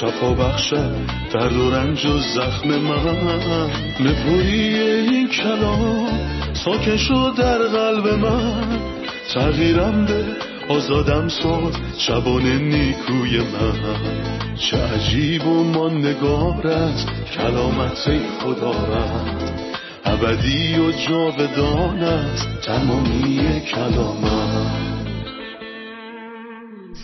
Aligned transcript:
شفا 0.00 0.34
بخشد 0.34 0.94
درد 1.32 1.56
و 1.56 1.70
رنج 1.70 2.06
و 2.06 2.18
زخم 2.18 2.68
من. 2.68 3.70
نپویی 4.00 4.78
این 4.78 5.28
کلام 5.28 6.08
ساکن 6.52 6.96
شد 6.96 7.32
در 7.38 7.58
قلب 7.58 8.08
من. 8.08 8.78
تغییرم 9.34 10.04
به 10.04 10.24
آزادم 10.68 11.28
ساز 11.28 11.72
شبان 11.98 12.42
نیکوی 12.42 13.38
من. 13.38 14.54
چه 14.56 14.76
عجیب 14.76 15.46
و 15.46 15.64
ماندگار 15.64 16.66
است 16.66 17.08
کلامت 17.36 18.20
خدا 18.40 18.70
رد 18.70 19.52
ابدی 20.04 20.78
و 20.78 20.92
جاودان 20.92 21.98
است 21.98 22.48
تمامی 22.62 23.60
کلامت 23.60 24.93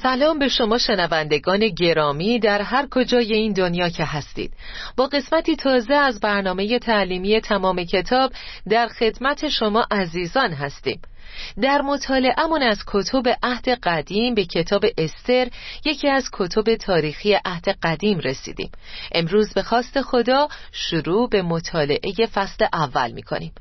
سلام 0.02 0.38
به 0.38 0.48
شما 0.48 0.78
شنوندگان 0.78 1.68
گرامی 1.68 2.38
در 2.38 2.62
هر 2.62 2.86
کجای 2.90 3.32
این 3.34 3.52
دنیا 3.52 3.88
که 3.88 4.04
هستید. 4.04 4.52
با 4.96 5.06
قسمتی 5.06 5.56
تازه 5.56 5.94
از 5.94 6.20
برنامه 6.20 6.78
تعلیمی 6.78 7.40
تمام 7.40 7.84
کتاب 7.84 8.32
در 8.68 8.88
خدمت 8.88 9.48
شما 9.48 9.86
عزیزان 9.90 10.52
هستیم. 10.52 11.00
در 11.62 11.80
مطالعهمون 11.82 12.62
از 12.62 12.78
کتب 12.86 13.22
عهد 13.42 13.68
قدیم 13.68 14.34
به 14.34 14.44
کتاب 14.44 14.84
استر 14.98 15.48
یکی 15.84 16.08
از 16.08 16.30
کتب 16.32 16.74
تاریخی 16.74 17.38
عهد 17.44 17.68
قدیم 17.82 18.18
رسیدیم. 18.18 18.70
امروز 19.12 19.54
به 19.54 19.62
خواست 19.62 20.02
خدا 20.02 20.48
شروع 20.72 21.28
به 21.28 21.42
مطالعه 21.42 22.26
فصل 22.34 22.66
اول 22.72 23.12
می‌کنیم. 23.12 23.52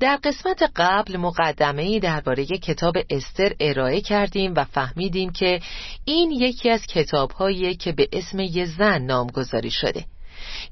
در 0.00 0.18
قسمت 0.24 0.70
قبل 0.76 1.16
مقدمه 1.16 1.98
درباره 1.98 2.44
کتاب 2.44 2.94
استر 3.10 3.52
ارائه 3.60 4.00
کردیم 4.00 4.54
و 4.56 4.64
فهمیدیم 4.64 5.32
که 5.32 5.60
این 6.04 6.30
یکی 6.30 6.70
از 6.70 6.86
کتابهایی 6.86 7.74
که 7.74 7.92
به 7.92 8.08
اسم 8.12 8.40
یه 8.40 8.64
زن 8.64 9.02
نامگذاری 9.02 9.70
شده. 9.70 10.04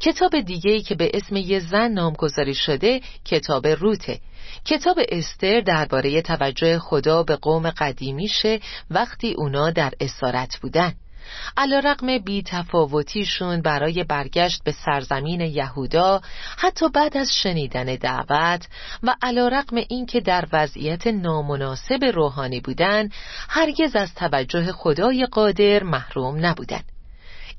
کتاب 0.01 0.41
دیگه 0.41 0.81
که 0.81 0.95
به 0.95 1.11
اسم 1.15 1.37
یه 1.37 1.61
زن 1.61 1.93
نامگذاری 1.93 2.55
شده 2.55 3.01
کتاب 3.25 3.67
روته. 3.67 4.21
کتاب 4.65 4.99
استر 5.09 5.61
درباره 5.61 6.23
توجه 6.23 6.79
خدا 6.79 7.23
به 7.23 7.37
قوم 7.37 7.71
قدیمیشه 7.71 8.61
وقتی 8.91 9.35
اونا 9.39 9.71
در 9.71 9.93
اسارت 10.01 10.57
بودن. 10.63 10.95
علا 11.57 11.79
رقم 11.79 12.19
بی 12.19 12.43
تفاوتیشون 12.43 13.63
برای 13.63 14.05
برگشت 14.05 14.65
به 14.65 14.73
سرزمین 14.73 15.41
یهودا 15.41 16.21
حتی 16.59 16.89
بعد 16.89 17.17
از 17.17 17.35
شنیدن 17.35 17.85
دعوت 17.85 18.69
و 19.03 19.15
علا 19.23 19.49
رقم 19.49 19.77
این 19.89 20.07
که 20.07 20.21
در 20.21 20.45
وضعیت 20.53 21.07
نامناسب 21.07 22.05
روحانی 22.15 22.61
بودن 22.61 23.09
هرگز 23.49 23.97
از 23.97 24.15
توجه 24.15 24.73
خدای 24.73 25.27
قادر 25.27 25.83
محروم 25.83 26.47
نبودن. 26.47 26.83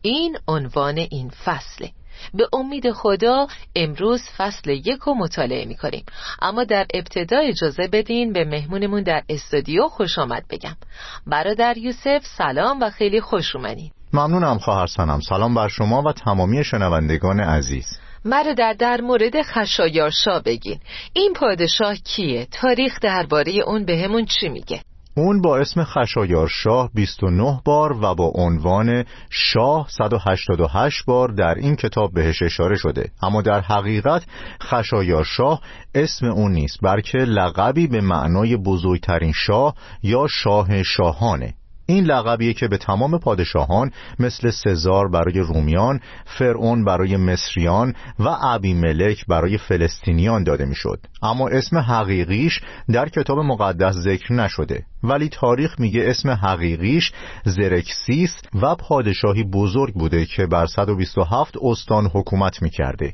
این 0.02 0.37
عنوان 0.47 0.97
این 0.97 1.29
فصله. 1.29 1.91
به 2.33 2.47
امید 2.53 2.91
خدا 2.91 3.47
امروز 3.75 4.21
فصل 4.37 4.69
یک 4.69 4.99
رو 5.05 5.14
مطالعه 5.14 5.65
می 5.65 5.75
کنیم 5.75 6.03
اما 6.42 6.64
در 6.64 6.86
ابتدا 6.93 7.37
اجازه 7.37 7.87
بدین 7.87 8.33
به 8.33 8.45
مهمونمون 8.45 9.03
در 9.03 9.23
استودیو 9.30 9.87
خوش 9.87 10.19
آمد 10.19 10.43
بگم. 10.49 10.75
برادر 11.27 11.77
یوسف 11.77 12.25
سلام 12.37 12.81
و 12.81 12.89
خیلی 12.89 13.21
خوش 13.21 13.55
اومدین. 13.55 13.92
ممنونم 14.14 14.58
خواهر 14.58 14.87
سنم. 14.87 15.19
سلام 15.19 15.55
بر 15.55 15.67
شما 15.67 16.02
و 16.02 16.11
تمامی 16.11 16.64
شنوندگان 16.64 17.39
عزیز. 17.39 17.86
برادر 18.25 18.73
در 18.73 19.02
مورد 19.02 19.42
خشایارشا 19.42 20.39
بگین. 20.39 20.80
این 21.13 21.33
پادشاه 21.33 21.95
کیه؟ 21.95 22.47
تاریخ 22.52 22.99
درباره 23.02 23.53
اون 23.67 23.86
بهمون 23.86 24.25
چی 24.25 24.49
میگه؟ 24.49 24.81
اون 25.17 25.42
با 25.42 25.58
اسم 25.58 25.83
خشایار 25.83 26.48
شاه 26.48 26.89
29 26.94 27.61
بار 27.66 27.98
و 28.02 28.16
با 28.16 28.32
عنوان 28.36 29.04
شاه 29.30 29.88
188 29.89 31.05
بار 31.05 31.30
در 31.30 31.55
این 31.55 31.76
کتاب 31.76 32.14
بهش 32.14 32.42
اشاره 32.42 32.76
شده. 32.76 33.11
اما 33.22 33.42
در 33.42 33.61
حقیقت 33.61 34.26
خشایار 34.64 35.23
شاه 35.23 35.61
اسم 35.95 36.26
اون 36.26 36.52
نیست 36.52 36.78
بلکه 36.83 37.17
لقبی 37.17 37.88
به 37.88 38.02
معنای 38.02 38.58
بزرگترین 38.58 39.33
شاه 39.36 39.76
یا 40.04 40.28
شاه 40.30 40.83
شاهانه. 40.83 41.54
این 41.89 42.03
لقبیه 42.05 42.53
که 42.53 42.67
به 42.67 42.77
تمام 42.77 43.20
پادشاهان 43.20 43.92
مثل 44.20 44.49
سزار 44.49 45.08
برای 45.09 45.39
رومیان، 45.39 45.99
فرعون 46.25 46.86
برای 46.86 47.17
مصریان 47.17 47.93
و 48.20 48.30
عبی 48.42 48.73
ملک 48.73 49.25
برای 49.25 49.58
فلسطینیان 49.58 50.43
داده 50.43 50.65
می‌شد. 50.65 50.99
اما 51.21 51.48
اسم 51.48 51.77
حقیقیش 51.77 52.59
در 52.93 53.09
کتاب 53.09 53.39
مقدس 53.39 53.95
ذکر 53.95 54.33
نشده. 54.33 54.86
ولی 55.03 55.30
تاریخ 55.30 55.80
میگه 55.80 56.03
اسم 56.05 56.30
حقیقیش 56.30 57.11
زرکسیس 57.45 58.42
و 58.61 58.75
پادشاهی 58.75 59.43
بزرگ 59.43 59.93
بوده 59.93 60.25
که 60.25 60.45
بر 60.45 60.65
127 60.65 61.55
استان 61.61 62.05
حکومت 62.05 62.61
می‌کرده. 62.61 63.14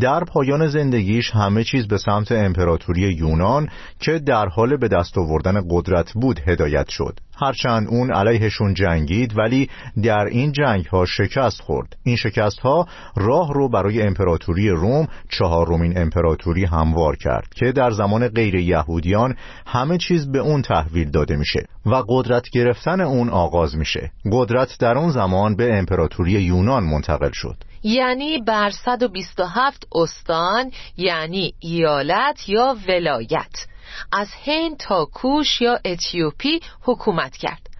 در 0.00 0.24
پایان 0.24 0.66
زندگیش 0.66 1.30
همه 1.30 1.64
چیز 1.64 1.88
به 1.88 1.98
سمت 1.98 2.32
امپراتوری 2.32 3.00
یونان 3.00 3.68
که 4.00 4.18
در 4.18 4.48
حال 4.48 4.76
به 4.76 4.88
دست 4.88 5.18
آوردن 5.18 5.62
قدرت 5.70 6.12
بود 6.12 6.40
هدایت 6.46 6.88
شد. 6.88 7.20
هرچند 7.42 7.88
اون 7.88 8.12
علیهشون 8.12 8.74
جنگید 8.74 9.38
ولی 9.38 9.70
در 10.02 10.24
این 10.24 10.52
جنگ 10.52 10.86
ها 10.86 11.06
شکست 11.06 11.60
خورد. 11.60 11.96
این 12.04 12.16
شکست 12.16 12.58
ها 12.58 12.86
راه 13.16 13.54
رو 13.54 13.68
برای 13.68 14.02
امپراتوری 14.02 14.70
روم 14.70 15.08
چهارمین 15.30 15.98
امپراتوری 15.98 16.64
هموار 16.64 17.16
کرد 17.16 17.48
که 17.54 17.72
در 17.72 17.90
زمان 17.90 18.28
غیر 18.28 18.54
یهودیان 18.54 19.36
همه 19.66 19.98
چیز 19.98 20.32
به 20.32 20.38
اون 20.38 20.62
تحویل 20.62 21.10
داده 21.10 21.36
میشه 21.36 21.66
و 21.86 22.02
قدرت 22.08 22.50
گرفتن 22.52 23.00
اون 23.00 23.28
آغاز 23.28 23.76
میشه. 23.76 24.10
قدرت 24.32 24.78
در 24.80 24.98
اون 24.98 25.10
زمان 25.10 25.56
به 25.56 25.78
امپراتوری 25.78 26.32
یونان 26.32 26.84
منتقل 26.84 27.30
شد. 27.32 27.56
یعنی 27.82 28.38
بر 28.38 28.70
127 28.70 29.86
استان 29.94 30.70
یعنی 30.96 31.54
ایالت 31.60 32.48
یا 32.48 32.76
ولایت. 32.88 33.66
از 34.12 34.28
هند 34.46 34.76
تا 34.76 35.04
کوش 35.04 35.60
یا 35.60 35.78
اتیوپی 35.84 36.60
حکومت 36.82 37.36
کرد. 37.36 37.70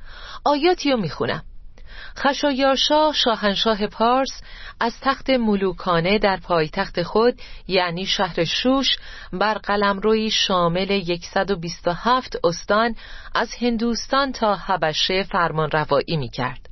آیاتی 0.45 0.91
رو 0.91 0.97
می‌خونم. 0.97 1.43
خشایارشاه 2.19 3.13
شاهنشاه 3.15 3.87
پارس 3.87 4.43
از 4.81 4.95
تخت 5.01 5.31
ملوکانه 5.31 6.19
در 6.19 6.37
پایتخت 6.37 7.03
خود 7.03 7.41
یعنی 7.69 8.07
شهر 8.07 8.45
شوش 8.45 8.97
بر 9.33 9.55
قلمروی 9.55 10.31
شامل 10.31 11.17
127 11.35 12.37
استان 12.45 12.95
از 13.35 13.55
هندوستان 13.61 14.33
تا 14.33 14.55
حبشه 14.55 15.23
فرمان 15.23 15.71
روایی 15.71 16.17
می 16.17 16.29
کرد. 16.29 16.69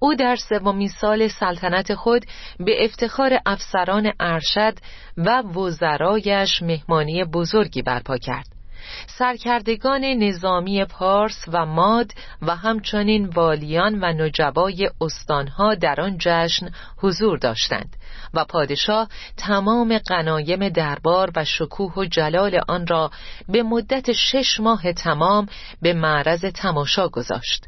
او 0.00 0.14
در 0.14 0.36
سومین 0.36 0.88
سال 0.88 1.28
سلطنت 1.28 1.94
خود 1.94 2.24
به 2.58 2.84
افتخار 2.84 3.38
افسران 3.46 4.12
ارشد 4.20 4.74
و 5.16 5.42
وزرایش 5.42 6.62
مهمانی 6.62 7.24
بزرگی 7.24 7.82
برپا 7.82 8.16
کرد. 8.18 8.57
سرکردگان 9.06 10.04
نظامی 10.04 10.84
پارس 10.84 11.44
و 11.52 11.66
ماد 11.66 12.12
و 12.42 12.56
همچنین 12.56 13.26
والیان 13.26 13.98
و 14.00 14.12
نجبای 14.12 14.90
استانها 15.00 15.74
در 15.74 16.00
آن 16.00 16.16
جشن 16.20 16.70
حضور 16.98 17.38
داشتند 17.38 17.96
و 18.34 18.44
پادشاه 18.44 19.08
تمام 19.36 19.98
قنایم 19.98 20.68
دربار 20.68 21.30
و 21.36 21.44
شکوه 21.44 21.92
و 21.96 22.04
جلال 22.04 22.60
آن 22.68 22.86
را 22.86 23.10
به 23.48 23.62
مدت 23.62 24.12
شش 24.12 24.60
ماه 24.60 24.92
تمام 24.92 25.46
به 25.82 25.92
معرض 25.92 26.44
تماشا 26.44 27.08
گذاشت. 27.08 27.66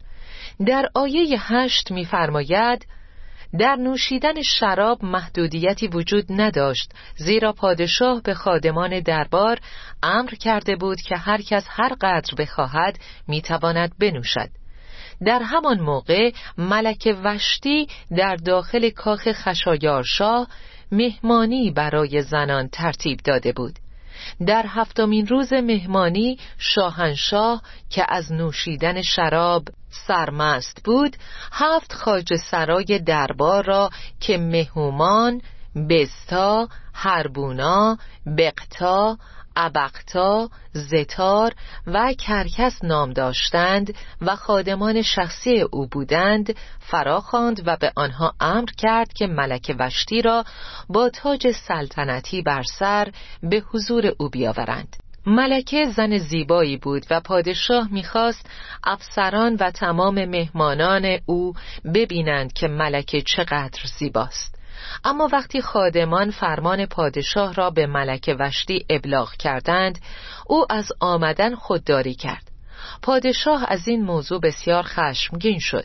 در 0.67 0.89
آیه 0.95 1.53
هشت 1.53 1.91
می‌فرماید 1.91 2.87
در 3.59 3.77
نوشیدن 3.77 4.43
شراب 4.43 5.05
محدودیتی 5.05 5.89
وجود 5.89 6.25
نداشت 6.29 6.93
زیرا 7.17 7.53
پادشاه 7.53 8.23
به 8.23 8.35
خادمان 8.35 9.01
دربار 9.01 9.59
امر 10.03 10.31
کرده 10.31 10.77
بود 10.77 11.01
که 11.01 11.17
هر 11.17 11.43
کس 11.43 11.67
هر 11.69 11.95
قدر 12.01 12.35
بخواهد 12.39 12.99
می‌تواند 13.29 13.93
بنوشد. 13.99 14.51
در 15.27 15.43
همان 15.43 15.81
موقع 15.81 16.31
ملک 16.59 17.17
وشتی 17.25 17.89
در 18.17 18.37
داخل 18.37 18.91
کاخ 18.91 19.33
خشایارشاه 19.33 20.49
مهمانی 20.93 21.71
برای 21.71 22.23
زنان 22.23 22.69
ترتیب 22.69 23.21
داده 23.25 23.53
بود. 23.53 23.79
در 24.47 24.65
هفتمین 24.69 25.27
روز 25.27 25.53
مهمانی 25.53 26.39
شاهنشاه 26.59 27.63
که 27.91 28.05
از 28.09 28.33
نوشیدن 28.33 29.03
شراب 29.03 29.65
سرمست 29.91 30.81
بود 30.85 31.17
هفت 31.53 31.93
خاج 31.93 32.35
سرای 32.35 32.99
دربار 33.07 33.65
را 33.65 33.91
که 34.21 34.39
مهومان 34.39 35.43
بستا 35.91 36.69
هربونا 36.95 37.99
بقتا 38.39 39.19
ابقتا 39.57 40.49
زتار 40.73 41.53
و 41.87 42.13
کرکس 42.19 42.85
نام 42.85 43.13
داشتند 43.13 43.95
و 44.21 44.37
خادمان 44.37 45.03
شخصی 45.03 45.61
او 45.61 45.87
بودند 45.87 46.57
فراخواند 46.81 47.63
و 47.67 47.77
به 47.77 47.93
آنها 47.97 48.35
امر 48.41 48.69
کرد 48.79 49.13
که 49.13 49.27
ملک 49.27 49.77
وشتی 49.79 50.23
را 50.23 50.45
با 50.89 51.09
تاج 51.09 51.51
سلطنتی 51.51 52.43
بر 52.43 52.63
سر 52.63 53.13
به 53.43 53.63
حضور 53.73 54.13
او 54.19 54.29
بیاورند. 54.29 54.97
ملکه 55.27 55.87
زن 55.97 56.19
زیبایی 56.19 56.77
بود 56.77 57.07
و 57.11 57.21
پادشاه 57.21 57.89
می‌خواست 57.93 58.51
افسران 58.85 59.57
و 59.61 59.71
تمام 59.71 60.25
مهمانان 60.25 61.19
او 61.27 61.55
ببینند 61.95 62.53
که 62.53 62.69
ملکه 62.69 63.23
چقدر 63.23 63.81
زیباست. 63.99 64.60
اما 65.05 65.29
وقتی 65.33 65.61
خادمان 65.61 66.31
فرمان 66.31 66.87
پادشاه 66.87 67.55
را 67.55 67.71
به 67.71 67.87
ملک 67.87 68.37
وشتی 68.39 68.87
ابلاغ 68.91 69.33
کردند 69.33 69.99
او 70.47 70.67
از 70.71 70.93
آمدن 71.01 71.55
خودداری 71.55 72.15
کرد. 72.15 72.51
پادشاه 73.03 73.65
از 73.69 73.89
این 73.89 74.03
موضوع 74.03 74.41
بسیار 74.41 74.83
خشمگین 74.83 75.59
شد. 75.59 75.85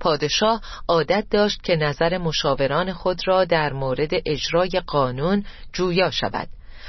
پادشاه 0.00 0.60
عادت 0.88 1.26
داشت 1.30 1.62
که 1.62 1.76
نظر 1.76 2.18
مشاوران 2.18 2.92
خود 2.92 3.28
را 3.28 3.44
در 3.44 3.72
مورد 3.72 4.10
اجرای 4.26 4.82
قانون 4.86 5.44
جویا 5.72 6.10
شود. 6.10 6.48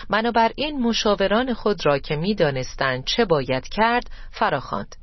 بنابراین 0.10 0.80
مشاوران 0.80 1.54
خود 1.54 1.86
را 1.86 2.00
که 2.00 2.16
می‌دانستند 2.16 3.06
چه 3.06 3.26
باید 3.26 3.68
کرد 3.68 4.10
فراخواند. 4.32 4.96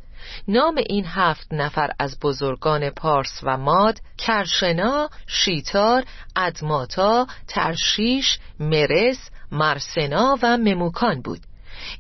نام 0.48 0.74
این 0.86 1.04
هفت 1.06 1.46
نفر 1.52 1.90
از 1.98 2.18
بزرگان 2.20 2.90
پارس 2.90 3.40
و 3.42 3.56
ماد 3.56 3.98
کرشنا، 4.18 5.10
شیتار، 5.26 6.04
ادماتا، 6.36 7.26
ترشیش، 7.48 8.38
مرس، 8.60 9.30
مرسنا 9.52 10.38
و 10.42 10.56
مموکان 10.56 11.22
بود. 11.22 11.40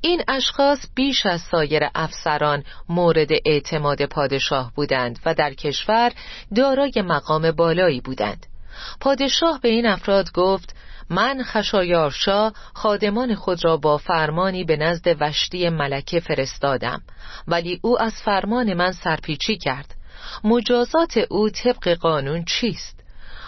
این 0.00 0.22
اشخاص 0.28 0.78
بیش 0.94 1.26
از 1.26 1.40
سایر 1.40 1.82
افسران 1.94 2.64
مورد 2.88 3.30
اعتماد 3.46 4.04
پادشاه 4.04 4.72
بودند 4.74 5.18
و 5.26 5.34
در 5.34 5.54
کشور 5.54 6.12
دارای 6.54 6.92
مقام 6.96 7.50
بالایی 7.50 8.00
بودند. 8.00 8.46
پادشاه 9.00 9.60
به 9.60 9.68
این 9.68 9.86
افراد 9.86 10.32
گفت 10.32 10.76
من 11.12 11.42
خشایارشا 11.42 12.50
خادمان 12.74 13.34
خود 13.34 13.64
را 13.64 13.76
با 13.76 13.98
فرمانی 13.98 14.64
به 14.64 14.76
نزد 14.76 15.16
وشتی 15.20 15.68
ملکه 15.68 16.20
فرستادم. 16.20 17.02
ولی 17.48 17.80
او 17.82 18.02
از 18.02 18.12
فرمان 18.24 18.74
من 18.74 18.92
سرپیچی 18.92 19.56
کرد. 19.56 19.94
مجازات 20.44 21.16
او 21.16 21.50
طبق 21.50 21.88
قانون 21.88 22.44
چیست؟ 22.44 23.00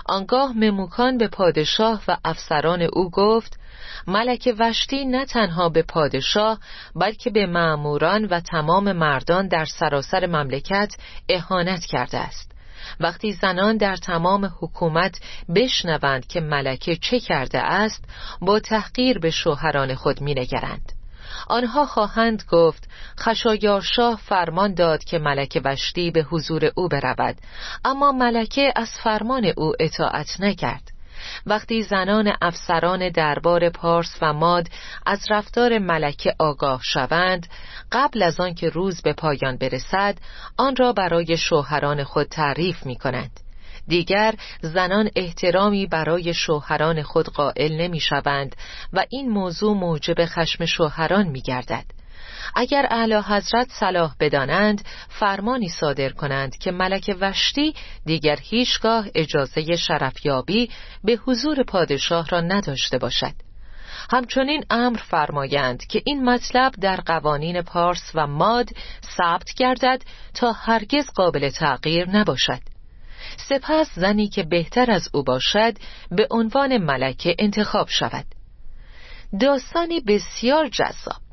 آنگاه 0.07 0.53
مموکان 0.53 1.19
به 1.19 1.29
پادشاه 1.29 2.03
و 2.09 2.17
افسران 2.25 2.83
او 2.83 3.11
گفت 3.11 3.59
ملک 4.07 4.55
وشتی 4.59 5.05
نه 5.05 5.25
تنها 5.25 5.69
به 5.69 5.83
پادشاه 5.83 6.59
بلکه 6.97 7.31
به 7.31 7.47
معموران 7.47 8.25
و 8.25 8.41
تمام 8.41 8.93
مردان 8.93 9.49
در 9.49 9.65
سراسر 9.65 10.27
مملکت 10.27 10.95
اهانت 11.29 11.85
کرده 11.85 12.19
است. 12.19 12.54
وقتی 13.01 13.33
زنان 13.33 13.77
در 13.77 13.97
تمام 13.97 14.53
حکومت 14.61 15.21
بشنوند 15.55 16.27
که 16.27 16.41
ملکه 16.41 16.97
چه 16.97 17.21
کرده 17.21 17.59
است 17.59 18.05
با 18.41 18.61
تحقیر 18.61 19.19
به 19.19 19.31
شوهران 19.31 19.95
خود 19.95 20.23
مینگرند. 20.23 20.93
آنها 21.49 21.87
خواهند 21.87 22.45
گفت 22.51 22.89
خشایارشاه 23.21 24.21
فرمان 24.25 24.75
داد 24.75 25.05
که 25.05 25.19
ملکه 25.19 25.61
وشتی 25.65 26.11
به 26.11 26.23
حضور 26.23 26.71
او 26.75 26.89
برود 26.89 27.37
اما 27.85 28.13
ملکه 28.13 28.73
از 28.77 28.91
فرمان 29.03 29.53
او 29.57 29.73
اطاعت 29.81 30.41
نکرد. 30.41 30.94
وقتی 31.47 31.83
زنان 31.83 32.33
افسران 32.43 33.09
دربار 33.09 33.71
پارس 33.71 34.17
و 34.23 34.33
ماد 34.33 34.69
از 35.07 35.21
رفتار 35.31 35.79
ملکه 35.79 36.35
آگاه 36.39 36.81
شوند 36.83 37.47
قبل 37.93 38.23
از 38.23 38.41
آنکه 38.41 38.69
روز 38.69 39.03
به 39.03 39.13
پایان 39.13 39.57
برسد 39.57 40.19
آن 40.57 40.77
را 40.77 40.93
برای 40.93 41.37
شوهران 41.37 42.05
خود 42.05 42.27
تعریف 42.27 42.87
می 42.87 42.97
کنند 42.97 43.41
دیگر 43.89 44.35
زنان 44.61 45.11
احترامی 45.17 45.87
برای 45.87 46.35
شوهران 46.35 47.03
خود 47.03 47.29
قائل 47.29 47.81
نمی 47.81 48.01
شوند 48.01 48.57
و 48.93 49.05
این 49.11 49.31
موضوع 49.31 49.77
موجب 49.77 50.25
خشم 50.27 50.65
شوهران 50.65 51.29
می 51.29 51.43
گردد 51.43 51.85
اگر 52.57 52.87
اعلی 52.91 53.15
حضرت 53.15 53.69
صلاح 53.71 54.15
بدانند 54.21 54.85
فرمانی 55.09 55.69
صادر 55.69 56.09
کنند 56.09 56.57
که 56.57 56.73
ملک 56.73 57.17
وشتی 57.21 57.75
دیگر 58.07 58.39
هیچگاه 58.43 59.07
اجازه 59.15 59.77
شرفیابی 59.77 60.71
به 61.05 61.19
حضور 61.27 61.63
پادشاه 61.63 62.29
را 62.29 62.41
نداشته 62.41 62.99
باشد. 62.99 63.35
همچنین 64.11 64.65
امر 64.71 64.99
فرمایند 64.99 65.87
که 65.87 66.03
این 66.05 66.25
مطلب 66.25 66.73
در 66.81 66.97
قوانین 66.97 67.63
پارس 67.63 68.11
و 68.15 68.27
ماد 68.27 68.69
ثبت 69.17 69.55
گردد 69.57 70.03
تا 70.35 70.53
هرگز 70.53 71.07
قابل 71.15 71.51
تغییر 71.51 72.11
نباشد. 72.11 72.61
سپس 73.49 73.91
زنی 73.95 74.29
که 74.29 74.43
بهتر 74.43 74.91
از 74.91 75.09
او 75.15 75.23
باشد 75.23 75.77
به 76.11 76.27
عنوان 76.31 76.79
ملکه 76.79 77.37
انتخاب 77.39 77.89
شود. 77.89 78.25
داستانی 79.41 80.01
بسیار 80.01 80.69
جذاب. 80.69 81.24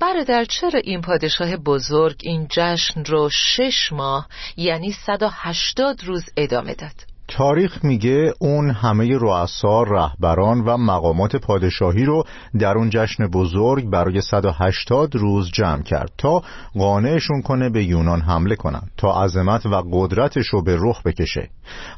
برادر 0.00 0.44
چرا 0.44 0.80
این 0.84 1.00
پادشاه 1.00 1.56
بزرگ 1.56 2.20
این 2.22 2.46
جشن 2.50 3.04
رو 3.04 3.30
شش 3.30 3.92
ماه 3.92 4.28
یعنی 4.56 4.92
180 4.92 6.04
روز 6.04 6.24
ادامه 6.36 6.74
داد؟ 6.74 7.15
تاریخ 7.28 7.84
میگه 7.84 8.34
اون 8.38 8.70
همه 8.70 9.18
رؤسا 9.18 9.82
رهبران 9.82 10.60
و 10.60 10.76
مقامات 10.76 11.36
پادشاهی 11.36 12.04
رو 12.04 12.24
در 12.58 12.78
اون 12.78 12.90
جشن 12.90 13.26
بزرگ 13.26 13.90
برای 13.90 14.20
180 14.20 15.16
روز 15.16 15.50
جمع 15.50 15.82
کرد 15.82 16.12
تا 16.18 16.42
قانعشون 16.74 17.42
کنه 17.42 17.70
به 17.70 17.84
یونان 17.84 18.20
حمله 18.20 18.56
کنن 18.56 18.82
تا 18.96 19.24
عظمت 19.24 19.66
و 19.66 19.82
قدرتش 19.92 20.46
رو 20.46 20.62
به 20.62 20.76
رخ 20.80 21.02
بکشه. 21.02 21.48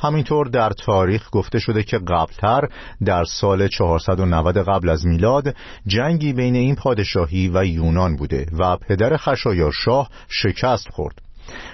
همینطور 0.03 0.47
در 0.47 0.71
تاریخ 0.71 1.29
گفته 1.33 1.59
شده 1.59 1.83
که 1.83 1.99
قبلتر 1.99 2.69
در 3.05 3.25
سال 3.25 3.69
490 3.69 4.57
قبل 4.59 4.89
از 4.89 5.07
میلاد 5.07 5.55
جنگی 5.87 6.33
بین 6.33 6.55
این 6.55 6.75
پادشاهی 6.75 7.51
و 7.55 7.65
یونان 7.65 8.17
بوده 8.17 8.47
و 8.59 8.77
پدر 8.77 9.17
خشایار 9.17 9.73
شاه 9.73 10.09
شکست 10.29 10.89
خورد. 10.89 11.28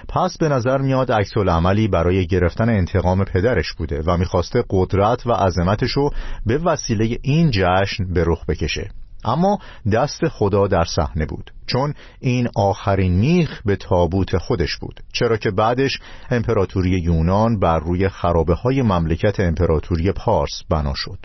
پس 0.09 0.37
به 0.37 0.49
نظر 0.49 0.77
میاد 0.77 1.11
عکس 1.11 1.37
عملی 1.37 1.87
برای 1.87 2.27
گرفتن 2.27 2.69
انتقام 2.69 3.23
پدرش 3.23 3.73
بوده 3.73 4.01
و 4.05 4.17
می‌خواسته 4.17 4.63
قدرت 4.69 5.27
و 5.27 5.31
عظمتشو 5.31 6.09
به 6.45 6.57
وسیله 6.57 7.17
این 7.21 7.51
جشن 7.51 8.13
به 8.13 8.23
رخ 8.27 8.45
بکشه. 8.45 8.89
اما 9.25 9.59
دست 9.93 10.27
خدا 10.27 10.67
در 10.67 10.83
صحنه 10.83 11.25
بود 11.25 11.51
چون 11.67 11.93
این 12.19 12.49
آخرین 12.55 13.13
میخ 13.13 13.61
به 13.65 13.75
تابوت 13.75 14.37
خودش 14.37 14.77
بود. 14.77 14.99
چرا 15.13 15.37
که 15.37 15.51
بعدش 15.51 15.99
امپراتوری 16.31 16.89
یونان 16.89 17.59
بر 17.59 17.79
روی 17.79 18.09
خرابه 18.09 18.53
های 18.53 18.81
مملکت 18.81 19.39
امپراتوری 19.39 20.11
پارس 20.11 20.63
بنا 20.69 20.93
شد. 20.95 21.17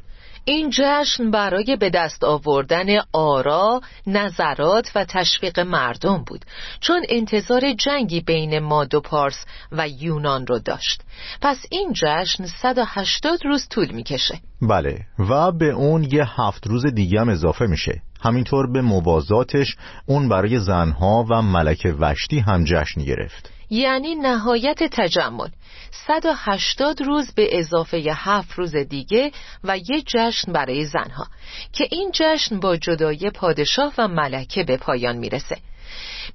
این 0.51 0.71
جشن 0.71 1.31
برای 1.31 1.77
به 1.81 1.91
دست 1.91 2.25
آوردن 2.25 2.87
آرا، 3.13 3.81
نظرات 4.07 4.91
و 4.95 5.05
تشویق 5.05 5.61
مردم 5.61 6.25
بود 6.27 6.45
چون 6.81 7.03
انتظار 7.09 7.73
جنگی 7.73 8.21
بین 8.21 8.59
ماد 8.59 8.95
و 8.95 9.01
پارس 9.01 9.45
و 9.73 9.89
یونان 9.89 10.47
رو 10.47 10.59
داشت. 10.59 11.03
پس 11.43 11.59
این 11.71 11.93
جشن 11.93 12.47
180 12.47 13.45
روز 13.45 13.69
طول 13.69 13.91
می‌کشه. 13.91 14.41
بله 14.63 15.07
و 15.19 15.53
به 15.53 15.71
اون 15.71 16.05
یه 16.13 16.41
هفت 16.41 16.67
روز 16.67 16.87
دیگه 16.87 17.21
هم 17.21 17.29
اضافه 17.29 17.67
میشه. 17.67 18.03
همینطور 18.21 18.73
به 18.73 18.81
موازاتش 18.81 19.77
اون 20.07 20.29
برای 20.29 20.59
زنها 20.59 21.27
و 21.31 21.43
ملک 21.43 21.95
وشتی 22.01 22.39
هم 22.39 22.65
جشن 22.65 23.03
گرفت. 23.03 23.60
یعنی 23.71 24.15
نهایت 24.15 24.83
تجمل. 24.93 25.49
180 26.07 27.03
روز 27.03 27.33
به 27.35 27.59
اضافه 27.59 28.13
7 28.15 28.53
روز 28.53 28.77
دیگه 28.77 29.33
و 29.65 29.79
یه 29.79 30.03
جشن 30.07 30.53
برای 30.53 30.85
زنها 30.85 31.27
که 31.73 31.89
این 31.91 32.11
جشن 32.15 32.61
با 32.61 32.77
جدای 32.77 33.31
پادشاه 33.31 33.93
و 33.99 34.09
ملکه 34.09 34.65
به 34.65 34.77
پایان 34.77 35.17
می‌رسه. 35.17 35.57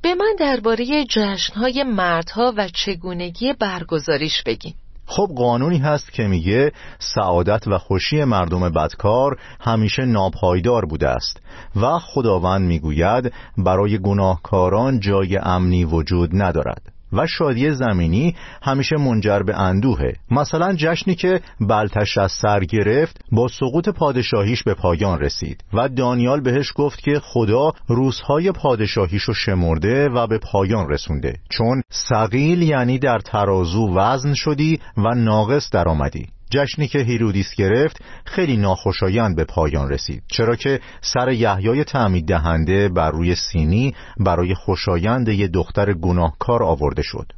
به 0.02 0.16
من 0.16 0.36
درباره 0.40 1.06
جشنهای 1.10 1.84
مردها 1.84 2.54
و 2.58 2.68
چگونگی 2.68 3.54
برگزاریش 3.54 4.44
بگین. 4.46 4.74
خب 5.08 5.30
قانونی 5.38 5.78
هست 5.78 6.14
که 6.14 6.24
میگه 6.24 6.72
سعادت 7.00 7.68
و 7.68 7.78
خوشی 7.78 8.24
مردم 8.24 8.70
بدکار 8.70 9.40
همیشه 9.60 10.06
ناپایدار 10.06 10.86
بوده 10.86 11.10
است 11.10 11.42
و 11.76 12.00
خداوند 12.00 12.68
می‌گوید 12.68 13.34
برای 13.58 13.98
گناهکاران 13.98 15.00
جای 15.00 15.38
امنی 15.38 15.86
وجود 15.86 16.30
ندارد. 16.34 16.95
و 17.14 17.28
شادی 17.28 17.72
زمینی 17.72 18.36
همیشه 18.62 18.96
منجر 18.98 19.40
به 19.40 19.60
اندوهه. 19.60 20.14
مثلا 20.32 20.74
جشنی 20.74 21.16
که 21.16 21.42
بلشصر 21.62 22.60
گرفت 22.60 23.22
با 23.32 23.48
سقوط 23.48 23.90
پادشاهیش 23.90 24.64
به 24.64 24.74
پایان 24.74 25.20
رسید 25.20 25.64
و 25.74 25.90
دانیال 25.90 26.42
بهش 26.42 26.72
گفت 26.76 27.00
که 27.00 27.20
خدا 27.20 27.72
روزهای 27.88 28.52
پادشاهیشو 28.52 29.34
شمرده 29.34 30.10
و 30.10 30.28
به 30.28 30.38
پایان 30.38 30.90
رسونده. 30.90 31.34
چون 31.50 31.82
ثقیل 31.90 32.62
یعنی 32.62 33.00
در 33.00 33.20
ترازو 33.20 33.94
وزن 33.96 34.34
شدی 34.34 34.80
و 34.98 35.16
ناقص 35.16 35.70
در 35.72 35.88
آمدی 35.88 36.28
جشنی 36.52 36.88
که 36.88 37.00
هیرودیس 37.00 37.54
گرفت 37.58 38.02
خیلی 38.26 38.58
ناخوشایند 38.58 39.36
به 39.36 39.44
پایان 39.44 39.90
رسید. 39.90 40.24
چرا 40.28 40.56
که 40.56 40.80
سر 41.02 41.32
یحیای 41.32 41.84
تعمید 41.84 42.28
دهنده 42.28 42.90
بر 42.90 43.12
روی 43.12 43.36
سینی 43.36 43.96
برای 44.20 44.54
خوشایند 44.54 45.30
یه 45.30 45.48
دختر 45.48 45.94
گناهکار 45.94 46.64
آورده 46.64 47.02
شد. 47.02 47.32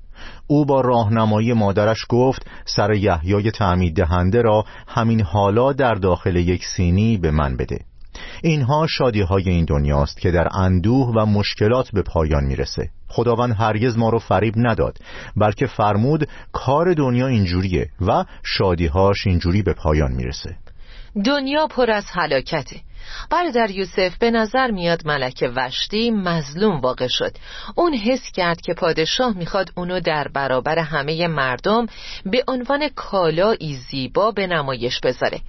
او 0.47 0.65
با 0.65 0.81
راهنمایی 0.81 1.53
مادرش 1.53 2.05
گفت 2.09 2.45
سر 2.65 2.93
یحیای 2.93 3.51
تعمید 3.51 3.95
دهنده 3.95 4.41
را 4.41 4.65
همین 4.87 5.21
حالا 5.21 5.73
در 5.73 5.93
داخل 5.93 6.35
یک 6.35 6.65
سینی 6.65 7.17
به 7.17 7.31
من 7.31 7.57
بده. 7.57 7.79
اینها 8.43 8.87
شادی 8.87 9.21
های 9.21 9.49
این 9.49 9.65
دنیاست 9.65 10.17
که 10.17 10.31
در 10.31 10.47
اندوه 10.53 11.13
و 11.15 11.25
مشکلات 11.25 11.91
به 11.91 12.01
پایان 12.01 12.43
می‌رسه. 12.45 12.89
خداوند 13.07 13.55
هرگز 13.59 13.97
ما 13.97 14.09
رو 14.09 14.19
فریب 14.19 14.53
نداد 14.57 14.97
بلکه 15.35 15.67
فرمود 15.67 16.27
کار 16.51 16.93
دنیا 16.93 17.27
اینجوریه 17.27 17.89
و 18.01 18.25
شادیهاش 18.43 19.27
اینجوری 19.27 19.61
به 19.61 19.73
پایان 19.73 20.11
می‌رسه. 20.11 20.57
دنیا 21.25 21.67
پر 21.67 21.91
از 21.91 22.05
حلاکته. 22.13 22.81
برادر 23.29 23.71
یوسف 23.71 24.17
به 24.17 24.31
نظر 24.31 24.71
میاد 24.71 25.07
ملک 25.07 25.51
وشتی 25.55 26.11
مظلوم 26.11 26.79
واقع 26.79 27.07
شد. 27.07 27.31
اون 27.75 27.93
حس 27.93 28.31
کرد 28.31 28.61
که 28.61 28.73
پادشاه 28.73 29.37
می‌خواد 29.37 29.71
اونو 29.75 29.99
در 29.99 30.27
برابر 30.27 30.79
همه 30.79 31.27
مردم 31.27 31.85
به 32.25 32.43
عنوان 32.47 32.89
کالایی 32.95 33.73
زیبا 33.89 34.31
به 34.31 34.47
نمایش 34.47 34.99
بذاره. 34.99 35.41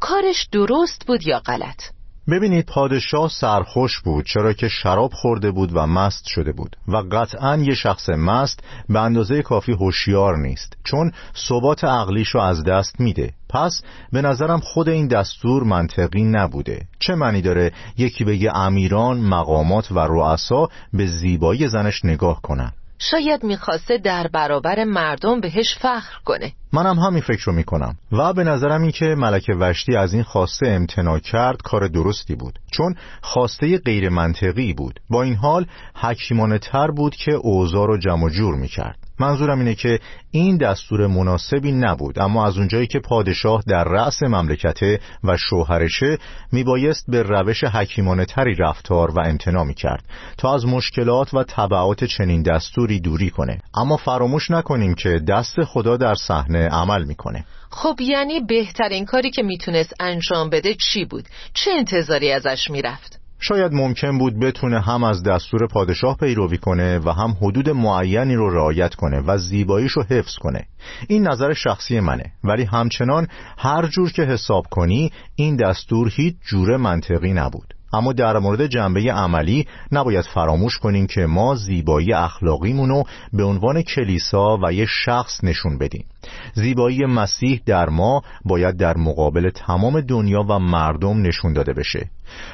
کارش 0.00 0.48
درست 0.52 1.06
بود 1.06 1.26
یا 1.26 1.38
غلط؟ 1.38 1.82
ببینید 2.30 2.66
پادشاه 2.66 3.28
سرخوش 3.28 4.00
بود 4.00 4.24
چرا 4.26 4.52
که 4.52 4.68
شراب 4.68 5.12
خورده 5.12 5.50
بود 5.50 5.70
و 5.76 5.86
مست 5.86 6.26
شده 6.26 6.52
بود. 6.52 6.76
و 6.88 6.96
قطعا 6.96 7.56
یه 7.56 7.74
شخص 7.74 8.08
مست 8.10 8.60
به 8.88 9.00
اندازه 9.00 9.42
کافی 9.42 9.72
هوشیار 9.72 10.38
نیست 10.38 10.76
چون 10.84 11.12
ثبات 11.48 11.84
عقلیشو 11.84 12.38
از 12.38 12.64
دست 12.64 13.00
میده. 13.00 13.32
پس 13.48 13.82
به 14.12 14.22
نظرم 14.22 14.60
خود 14.60 14.88
این 14.88 15.08
دستور 15.08 15.64
منطقی 15.64 16.24
نبوده. 16.24 16.86
چه 16.98 17.14
معنی 17.14 17.42
داره 17.42 17.72
یکی 17.96 18.24
بگه 18.24 18.56
امیران 18.56 19.20
مقامات 19.20 19.92
و 19.92 19.98
رؤسا 19.98 20.68
به 20.92 21.06
زیبایی 21.06 21.68
زنش 21.68 22.04
نگاه 22.04 22.42
کنن؟ 22.42 22.72
شاید 23.10 23.44
می‌خواسته 23.44 23.98
در 23.98 24.26
برابر 24.32 24.84
مردم 24.84 25.40
بهش 25.40 25.78
فخر 25.78 26.18
کنه. 26.24 26.52
منم 26.72 26.98
همین 26.98 27.20
فکر 27.20 27.44
رو 27.44 27.52
می‌کنم. 27.52 27.96
و 28.12 28.32
به 28.32 28.44
نظرم 28.44 28.82
این 28.82 28.90
که 28.90 29.04
ملک 29.04 29.50
وشتی 29.60 29.96
از 29.96 30.14
این 30.14 30.22
خواسته 30.22 30.68
امتناع 30.68 31.18
کرد 31.18 31.62
کار 31.62 31.88
درستی 31.88 32.34
بود. 32.34 32.58
چون 32.72 32.96
خواسته 33.22 33.78
غیر 33.78 34.08
منطقی 34.08 34.72
بود. 34.72 35.00
با 35.10 35.22
این 35.22 35.34
حال 35.34 35.66
حکیمانه 35.94 36.58
تر 36.58 36.90
بود 36.90 37.16
که 37.16 37.32
اوضاع 37.32 37.86
رو 37.86 37.98
جمع 37.98 38.30
جور 38.30 38.54
می‌کرد. 38.54 38.98
منظورم 39.18 39.58
اینه 39.58 39.74
که 39.74 40.00
این 40.30 40.56
دستور 40.56 41.06
مناسبی 41.06 41.72
نبود 41.72 42.18
اما 42.18 42.46
از 42.46 42.58
اونجایی 42.58 42.86
که 42.86 42.98
پادشاه 42.98 43.62
در 43.66 43.84
رأس 43.84 44.22
مملکته 44.22 45.00
و 45.24 45.36
شوهرشه 45.36 46.18
میبایست 46.52 47.04
به 47.08 47.22
روش 47.22 47.64
حکیمانه 47.64 48.24
تری 48.24 48.54
رفتار 48.54 49.10
و 49.10 49.20
امتنا 49.20 49.64
کرد 49.72 50.04
تا 50.38 50.54
از 50.54 50.66
مشکلات 50.66 51.34
و 51.34 51.42
طبعات 51.42 52.04
چنین 52.04 52.42
دستوری 52.42 53.00
دوری 53.00 53.30
کنه 53.30 53.58
اما 53.74 53.96
فراموش 53.96 54.50
نکنیم 54.50 54.94
که 54.94 55.18
دست 55.28 55.64
خدا 55.64 55.96
در 55.96 56.14
صحنه 56.14 56.68
عمل 56.68 57.04
می‌کنه 57.04 57.44
خب 57.70 58.00
یعنی 58.00 58.40
بهترین 58.40 59.04
کاری 59.04 59.30
که 59.30 59.42
می‌تونست 59.42 59.94
انجام 60.00 60.50
بده 60.50 60.74
چی 60.74 61.04
بود؟ 61.04 61.24
چه 61.54 61.70
انتظاری 61.70 62.32
ازش 62.32 62.70
می‌رفت؟ 62.70 63.23
شاید 63.40 63.72
ممکن 63.72 64.18
بود 64.18 64.38
بتونه 64.40 64.80
هم 64.80 65.04
از 65.04 65.22
دستور 65.22 65.66
پادشاه 65.66 66.16
پیروی 66.16 66.58
کنه 66.58 66.98
و 66.98 67.10
هم 67.10 67.36
حدود 67.40 67.70
معینی 67.70 68.34
رو 68.34 68.50
رعایت 68.50 68.94
کنه 68.94 69.20
و 69.20 69.38
زیباییش 69.38 69.92
رو 69.92 70.02
حفظ 70.02 70.36
کنه. 70.36 70.66
این 71.08 71.28
نظر 71.28 71.52
شخصی 71.52 72.00
منه. 72.00 72.32
ولی 72.44 72.64
همچنان 72.64 73.26
هر 73.58 73.86
جور 73.86 74.12
که 74.12 74.22
حساب 74.22 74.64
کنی 74.70 75.12
این 75.36 75.56
دستور 75.56 76.12
هیچ 76.16 76.34
جور 76.46 76.76
منطقی 76.76 77.32
نبود. 77.32 77.74
اما 77.92 78.12
در 78.12 78.38
مورد 78.38 78.66
جنبه 78.66 79.12
عملی 79.12 79.66
نباید 79.92 80.24
فراموش 80.24 80.78
کنیم 80.78 81.06
که 81.06 81.26
ما 81.26 81.54
زیبایی 81.54 82.12
اخلاقیمونو 82.12 83.02
به 83.32 83.44
عنوان 83.44 83.82
کلیسا 83.82 84.58
و 84.62 84.72
یه 84.72 84.86
شخص 84.86 85.44
نشون 85.44 85.78
بدیم. 85.78 86.06
زیبایی 86.54 87.06
مسیح 87.06 87.60
در 87.66 87.88
ما 87.88 88.22
باید 88.44 88.76
در 88.76 88.96
مقابل 88.96 89.50
تمام 89.50 90.00
دنیا 90.00 90.42
و 90.42 90.58
مردم 90.58 91.22
نشون 91.22 91.52
داده 91.52 91.72
بشه. 91.72 92.10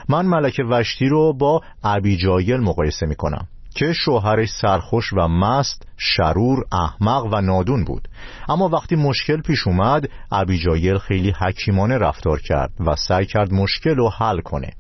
من 0.09 0.27
ملک 0.27 0.61
وشتی 0.71 1.09
رو 1.09 1.33
با 1.33 1.61
ابیجایل 1.85 2.61
مقایسه 2.61 3.07
می‌کنم 3.07 3.47
که 3.75 3.93
شوهرش 3.93 4.49
سرخوش 4.51 5.13
و 5.13 5.29
مست 5.29 5.87
شرور 5.97 6.65
احمق 6.73 7.27
و 7.33 7.41
نادون 7.41 7.85
بود. 7.85 8.09
اما 8.49 8.69
وقتی 8.69 8.97
مشکل 8.97 9.41
پیش 9.41 9.67
اومد 9.67 10.09
ابیجایل 10.33 10.99
خیلی 10.99 11.31
حکیمانه 11.31 11.99
رفتار 11.99 12.41
کرد 12.41 12.71
و 12.81 12.97
سعی 12.97 13.27
کرد 13.27 13.53
مشکل 13.53 13.95
رو 13.95 14.11
حل 14.11 14.41
کنه. 14.41 14.71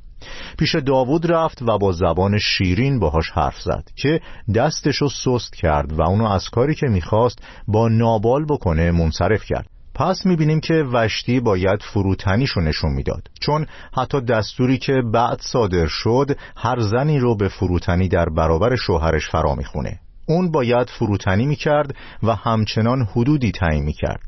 پیش 0.58 0.74
داوود 0.74 1.32
رفت 1.32 1.62
و 1.62 1.78
با 1.78 1.92
زبان 1.92 2.38
شیرین 2.38 2.98
باهاش 2.98 3.30
حرف 3.30 3.60
زد 3.60 3.84
که 3.96 4.20
دستشو 4.54 5.08
سست 5.08 5.56
کرد 5.56 5.92
و 5.92 6.02
اونو 6.02 6.24
از 6.24 6.48
کاری 6.48 6.74
که 6.74 6.86
می‌خواست 6.86 7.38
با 7.68 7.88
نابال 7.88 8.44
بکنه 8.44 8.90
منصرف 8.90 9.44
کرد. 9.44 9.66
پس 9.94 10.26
می‌بینیم 10.26 10.60
که 10.60 10.74
وشتی 10.92 11.40
باید 11.40 11.82
فروتنیشو 11.82 12.60
نشون 12.60 12.92
می‌داد. 12.92 13.22
چون 13.40 13.66
حتی 13.96 14.20
دستوری 14.20 14.78
که 14.78 15.02
بعد 15.12 15.40
صادر 15.40 15.86
شد 15.86 16.36
هر 16.56 16.80
زنی 16.80 17.18
رو 17.18 17.36
به 17.36 17.48
فروتنی 17.48 18.08
در 18.08 18.28
برابر 18.28 18.76
شوهرش 18.76 19.30
فرا 19.30 19.54
می‌خونه. 19.54 20.00
اون 20.30 20.50
باید 20.50 20.90
فروتنی 20.90 21.46
می‌کرد 21.46 21.94
و 22.22 22.34
همچنان 22.34 23.02
حدودی 23.02 23.52
تعیین 23.52 23.84
می‌کرد. 23.84 24.20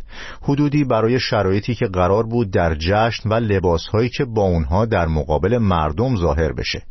حدودی 0.42 0.84
برای 0.84 1.20
شرایطی 1.20 1.74
که 1.74 1.86
قرار 1.86 2.22
بود 2.22 2.50
در 2.50 2.74
جشن 2.74 3.28
و 3.28 3.34
لباسهایی 3.34 4.08
که 4.08 4.24
با 4.24 4.42
اونها 4.42 4.84
در 4.84 5.06
مقابل 5.06 5.58
مردم 5.58 6.16
ظاهر 6.16 6.52
بشه. 6.52 6.82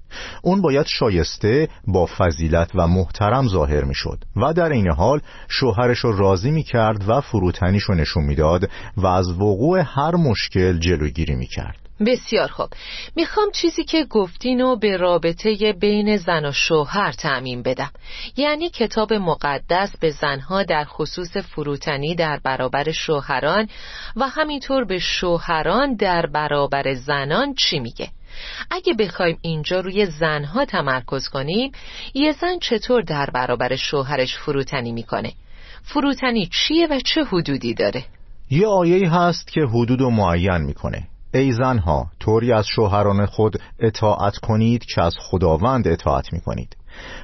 اون 0.43 0.61
باید 0.61 0.85
شایسته 0.85 1.67
با 1.87 2.09
فضیلت 2.17 2.71
و 2.75 2.87
محترم 2.87 3.47
ظاهر 3.47 3.83
می‌شد 3.83 4.23
و 4.35 4.53
در 4.53 4.69
این 4.69 4.91
حال 4.91 5.21
شوهرش 5.49 6.05
راضی 6.05 6.51
می‌کرد 6.51 7.09
و 7.09 7.21
فروتنیش 7.21 7.83
رو 7.83 7.95
نشون 7.95 8.23
می‌داد 8.23 8.69
و 8.97 9.07
از 9.07 9.31
وقوع 9.31 9.83
هر 9.85 10.15
مشکل 10.15 10.77
جلوگیری 10.77 11.35
می‌کرد. 11.35 11.77
بسیار 12.05 12.47
خوب. 12.47 12.69
می‌خوام 13.15 13.51
چیزی 13.51 13.83
که 13.83 14.05
گفتین 14.05 14.61
و 14.61 14.75
به 14.75 14.97
رابطه 14.97 15.73
بین 15.79 16.17
زن 16.17 16.45
و 16.45 16.51
شوهر 16.51 17.11
تعمین 17.11 17.63
بدم. 17.63 17.91
یعنی 18.37 18.69
کتاب 18.69 19.13
مقدس 19.13 19.97
به 19.99 20.09
زنها 20.09 20.63
در 20.63 20.85
خصوص 20.85 21.37
فروتنی 21.37 22.15
در 22.15 22.39
برابر 22.43 22.91
شوهران 22.91 23.67
و 24.15 24.27
همینطور 24.27 24.85
به 24.85 24.99
شوهران 24.99 25.95
در 25.95 26.25
برابر 26.25 26.93
زنان 26.93 27.53
چی 27.53 27.79
میگه؟ 27.79 28.09
اگه 28.71 28.93
بخوایم 28.93 29.37
اینجا 29.41 29.79
روی 29.79 30.05
زنها 30.05 30.65
تمرکز 30.65 31.27
کنیم 31.27 31.71
یه 32.13 32.31
زن 32.31 32.59
چطور 32.59 33.01
در 33.01 33.29
برابر 33.33 33.75
شوهرش 33.75 34.37
فروتنی 34.37 34.91
می‌کنه؟ 34.91 35.31
فروتنی 35.83 36.49
چیه 36.51 36.87
و 36.87 36.99
چه 36.99 37.23
حدودی 37.23 37.73
داره؟ 37.73 38.03
یه 38.49 38.67
آیه 38.67 39.13
هست 39.13 39.51
که 39.51 39.61
حدود 39.61 40.01
و 40.01 40.09
معین 40.09 40.57
می‌کنه. 40.57 41.07
ای 41.33 41.51
زنها 41.51 42.07
طوری 42.19 42.53
از 42.53 42.65
شوهران 42.67 43.25
خود 43.25 43.61
اطاعت 43.79 44.37
کنید 44.37 44.85
که 44.85 45.01
از 45.01 45.13
خداوند 45.19 45.87
اطاعت 45.87 46.33
می 46.33 46.41
کنید 46.41 46.77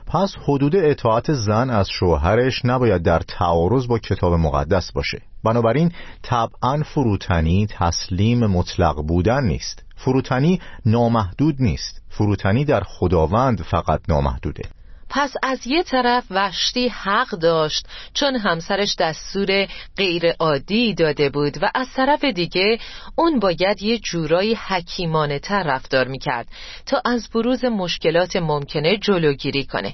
پس 0.08 0.36
حدود 0.44 0.76
اطاعت 0.76 1.34
زن 1.34 1.70
از 1.70 1.88
شوهرش 1.90 2.66
نباید 2.66 3.02
در 3.02 3.20
تعارض 3.20 3.88
با 3.88 4.00
کتاب 4.00 4.34
مقدس 4.34 4.92
باشه. 4.92 5.22
بنابراین 5.44 5.92
طبعا 6.22 6.84
فروتنی 6.84 7.68
تسلیم 7.70 8.46
مطلق 8.46 8.96
بودن 9.08 9.44
نیست. 9.44 9.84
فروتنی 9.96 10.62
نامحدود 10.86 11.56
نیست. 11.60 12.02
فروتنی 12.10 12.66
در 12.66 12.84
خداوند 12.84 13.62
فقط 13.62 14.02
نامحدوده. 14.10 14.64
پس 15.10 15.34
از 15.44 15.68
یه 15.68 15.84
طرف 15.84 16.26
وشتی 16.32 16.88
حق 16.88 17.30
داشت 17.30 17.88
چون 18.14 18.36
همسرش 18.36 18.96
دستور 19.00 19.68
غیر 19.98 20.32
عادی 20.32 20.94
داده 20.94 21.30
بود 21.30 21.64
و 21.64 21.72
از 21.76 21.88
طرف 21.94 22.24
دیگه 22.24 22.80
اون 23.16 23.40
باید 23.40 23.82
یه 23.82 23.98
جورایی 23.98 24.54
حکیمانه 24.54 25.40
تر 25.40 25.64
رفتار 25.64 26.08
می‌کرد 26.08 26.48
تا 26.86 27.02
از 27.06 27.30
بروز 27.34 27.66
مشکلات 27.66 28.36
ممکنه 28.36 28.98
جلوگیری 28.98 29.66
کنه. 29.66 29.94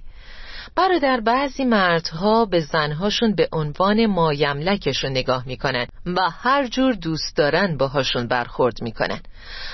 برادر 0.75 1.19
بعضی 1.19 1.65
مردها 1.65 2.45
به 2.45 2.59
زنهاشون 2.59 3.35
به 3.35 3.47
عنوان 3.51 4.05
مایملکشون 4.05 5.11
نگاه 5.11 5.43
می‌کنن 5.47 5.85
و 6.05 6.29
هر 6.29 6.67
جور 6.67 6.93
دوست 6.93 7.37
دارن 7.37 7.77
باهاشون 7.77 8.27
برخورد 8.27 8.81
می‌کنن. 8.81 9.19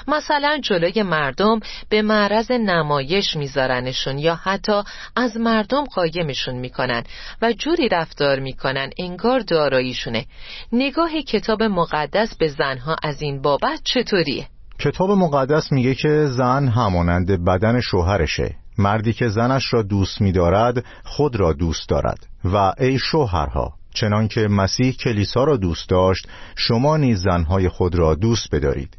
مثلا 0.08 0.60
جلوی 0.64 1.04
مردم 1.04 1.60
به 1.90 2.02
معرض 2.02 2.52
نمایش 2.52 3.36
میذارنشون 3.36 4.18
یا 4.18 4.36
حتی 4.36 4.82
از 5.16 5.38
مردم 5.38 5.84
قایمشون 5.84 6.56
می‌کنن 6.56 7.04
و 7.42 7.54
جوری 7.54 7.90
رفتار 7.90 8.40
می‌کنن 8.40 8.90
انگار 9.00 9.40
داراییشونه. 9.40 10.26
نگاه 10.72 11.22
کتاب 11.22 11.64
مقدس 11.64 12.38
به 12.38 12.48
زنها 12.48 12.96
از 13.04 13.22
این 13.22 13.42
بابت 13.42 13.80
چطوریه؟ 13.84 14.48
کتاب 14.80 15.12
مقدس 15.12 15.72
میگه 15.72 15.96
که 15.96 16.26
زن 16.26 16.68
همانند 16.68 17.46
بدن 17.46 17.82
شوهرشه. 17.82 18.56
مردی 18.80 19.14
که 19.14 19.28
زنش 19.28 19.74
را 19.74 19.82
دوست 19.82 20.22
می 20.22 20.32
دارد 20.32 20.86
خود 21.04 21.36
را 21.36 21.54
دوست 21.54 21.90
دارد. 21.90 22.28
و 22.46 22.74
ای 22.80 23.00
شوهرها 23.00 23.74
چنانکه 23.94 24.48
مسیح 24.48 24.92
کلیسا 24.92 25.44
را 25.44 25.58
دوست 25.58 25.90
داشت 25.90 26.28
شما 26.56 26.98
نیز 26.98 27.22
زنهای 27.22 27.70
خود 27.70 27.96
را 27.96 28.16
دوست 28.16 28.56
بدارید. 28.56 28.98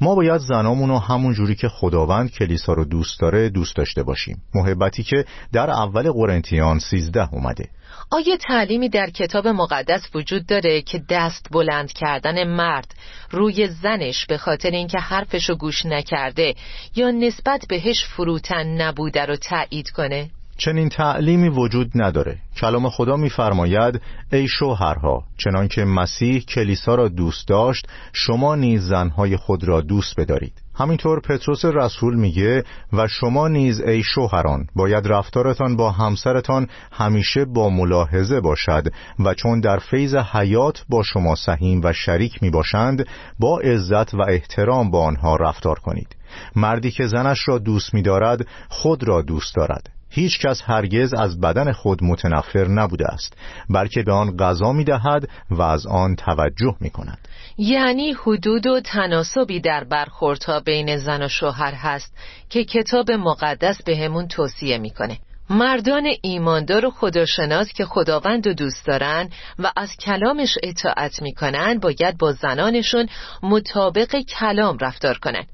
ما 0.00 0.14
باید 0.14 0.40
زنامون 0.40 0.88
رو 0.88 0.98
همون 0.98 1.34
جوری 1.34 1.54
که 1.54 1.68
خداوند 1.68 2.30
کلیسا 2.30 2.72
رو 2.72 2.84
دوست 2.84 3.20
داره 3.20 3.48
دوست 3.48 3.76
داشته 3.76 4.02
باشیم. 4.02 4.42
محبتی 4.54 5.02
که 5.02 5.24
در 5.52 5.70
اول 5.70 6.10
قرنتیان 6.10 6.78
سیزده 6.78 7.34
اومده. 7.34 7.68
آیا 8.12 8.36
تعلیمی 8.36 8.88
در 8.88 9.10
کتاب 9.10 9.48
مقدس 9.48 10.08
وجود 10.14 10.46
داره 10.46 10.82
که 10.82 11.02
دست 11.08 11.46
بلند 11.52 11.92
کردن 11.92 12.44
مرد 12.44 12.94
روی 13.30 13.68
زنش 13.68 14.26
به 14.26 14.38
خاطر 14.38 14.70
اینکه 14.70 14.98
حرفشو 14.98 15.54
گوش 15.54 15.86
نکرده 15.86 16.54
یا 16.96 17.10
نسبت 17.10 17.64
بهش 17.68 18.04
فروتن 18.04 18.66
نبوده 18.66 19.26
رو 19.26 19.36
تایید 19.36 19.90
کنه؟ 19.90 20.30
چنین 20.56 20.88
تعلیمی 20.88 21.48
وجود 21.48 21.90
نداره 21.94 22.38
کلام 22.56 22.88
خدا 22.88 23.16
میفرماید 23.16 24.00
ای 24.32 24.48
شوهرها 24.48 25.24
چنانکه 25.44 25.84
مسیح 25.84 26.40
کلیسا 26.40 26.94
را 26.94 27.08
دوست 27.08 27.48
داشت 27.48 27.86
شما 28.12 28.54
نیز 28.54 28.82
زنهای 28.82 29.36
خود 29.36 29.64
را 29.64 29.80
دوست 29.80 30.20
بدارید 30.20 30.61
همینطور 30.74 31.20
پتروس 31.20 31.64
رسول 31.64 32.14
میگه 32.14 32.64
و 32.92 33.06
شما 33.08 33.48
نیز 33.48 33.80
ای 33.80 34.02
شوهران 34.02 34.66
باید 34.76 35.08
رفتارتان 35.08 35.76
با 35.76 35.90
همسرتان 35.90 36.68
همیشه 36.92 37.44
با 37.44 37.70
ملاحظه 37.70 38.40
باشد 38.40 38.88
و 39.24 39.34
چون 39.34 39.60
در 39.60 39.78
فیض 39.78 40.14
حیات 40.14 40.84
با 40.88 41.02
شما 41.02 41.34
سهیم 41.34 41.80
و 41.84 41.92
شریک 41.92 42.42
می‌باشند 42.42 43.06
با 43.38 43.58
عزت 43.58 44.14
و 44.14 44.22
احترام 44.28 44.90
با 44.90 45.04
آنها 45.04 45.36
رفتار 45.36 45.78
کنید. 45.78 46.16
مردی 46.56 46.90
که 46.90 47.06
زنش 47.06 47.48
را 47.48 47.58
دوست 47.58 47.94
میدارد 47.94 48.46
خود 48.68 49.08
را 49.08 49.22
دوست 49.22 49.54
دارد. 49.56 50.01
هیچ 50.14 50.38
کس 50.38 50.62
هرگز 50.64 51.14
از 51.14 51.40
بدن 51.40 51.72
خود 51.72 52.04
متنفر 52.04 52.68
نبوده 52.68 53.06
است 53.08 53.36
بلکه 53.70 54.02
به 54.02 54.12
آن 54.12 54.36
غذا 54.36 54.72
می 54.72 54.84
دهد 54.84 55.28
و 55.50 55.62
از 55.62 55.86
آن 55.86 56.16
توجه 56.16 56.76
می 56.80 56.90
کند 56.90 57.28
یعنی 57.58 58.12
حدود 58.12 58.66
و 58.66 58.80
تناسبی 58.80 59.60
در 59.60 59.84
برخوردها 59.84 60.60
بین 60.60 60.96
زن 60.96 61.22
و 61.22 61.28
شوهر 61.28 61.74
هست 61.74 62.16
که 62.48 62.64
کتاب 62.64 63.10
مقدس 63.10 63.82
به 63.82 63.96
همون 63.96 64.28
توصیه 64.28 64.78
می‌کنه. 64.78 65.18
مردان 65.50 66.08
ایماندار 66.22 66.86
و 66.86 66.90
خداشناس 66.90 67.72
که 67.72 67.84
خداوند 67.84 68.46
و 68.46 68.54
دوست 68.54 68.86
دارن 68.86 69.28
و 69.58 69.72
از 69.76 69.96
کلامش 69.96 70.58
اطاعت 70.62 71.22
می‌کنن 71.22 71.78
باید 71.78 72.18
با 72.18 72.32
زنانشون 72.32 73.08
مطابق 73.42 74.20
کلام 74.20 74.78
رفتار 74.78 75.18
کنن. 75.18 75.46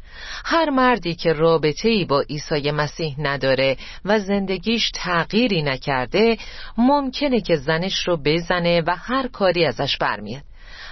هر 0.44 0.70
مردی 0.70 1.14
که 1.14 1.32
رابطه 1.32 1.88
ای 1.88 2.04
با 2.04 2.20
عیسی 2.20 2.70
مسیح 2.70 3.14
نداره 3.18 3.76
و 4.04 4.18
زندگیش 4.18 4.90
تغییری 4.94 5.62
نکرده 5.62 6.36
ممکنه 6.78 7.40
که 7.40 7.56
زنش 7.56 8.08
رو 8.08 8.16
بزنه 8.24 8.82
و 8.86 8.96
هر 8.96 9.28
کاری 9.28 9.64
ازش 9.64 9.96
برمیاد. 9.96 10.42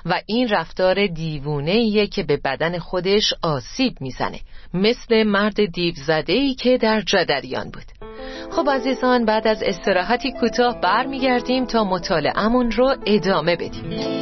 و 0.05 0.23
این 0.27 0.49
رفتار 0.49 1.07
دیوونه 1.07 2.07
که 2.07 2.23
به 2.23 2.37
بدن 2.37 2.79
خودش 2.79 3.35
آسیب 3.43 4.01
می‌زنه. 4.01 4.41
مثل 4.75 5.23
مرد 5.23 5.65
دیو 5.65 5.95
زده 5.95 6.33
ای 6.33 6.55
که 6.55 6.79
در 6.79 7.01
جدریان 7.01 7.71
بود. 7.71 7.96
خب 8.51 8.71
عزیزان 8.71 9.25
بعد 9.25 9.47
از 9.47 9.63
استراحتی 9.63 10.33
کوتاه 10.33 10.81
برمیگردیم 10.81 11.65
تا 11.65 11.85
مطالعهمون 11.85 12.71
رو 12.71 12.95
ادامه 13.07 13.57
بدیم. 13.57 14.17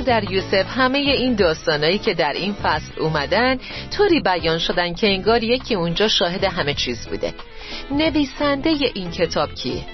در 0.00 0.30
یوسف 0.30 0.66
همه 0.68 0.98
این 0.98 1.34
داستانایی 1.34 1.98
که 1.98 2.14
در 2.14 2.32
این 2.32 2.52
فصل 2.52 3.00
اومدن 3.00 3.58
طوری 3.90 4.20
بیان 4.20 4.58
شدن 4.58 4.94
که 4.94 5.06
انگار 5.06 5.42
یکی 5.42 5.74
اونجا 5.74 6.08
شاهد 6.08 6.44
همه 6.44 6.74
چیز 6.74 7.06
بوده 7.06 7.34
نویسنده 7.90 8.70
این 8.94 9.10
کتاب 9.10 9.54
کیه؟ 9.54 9.84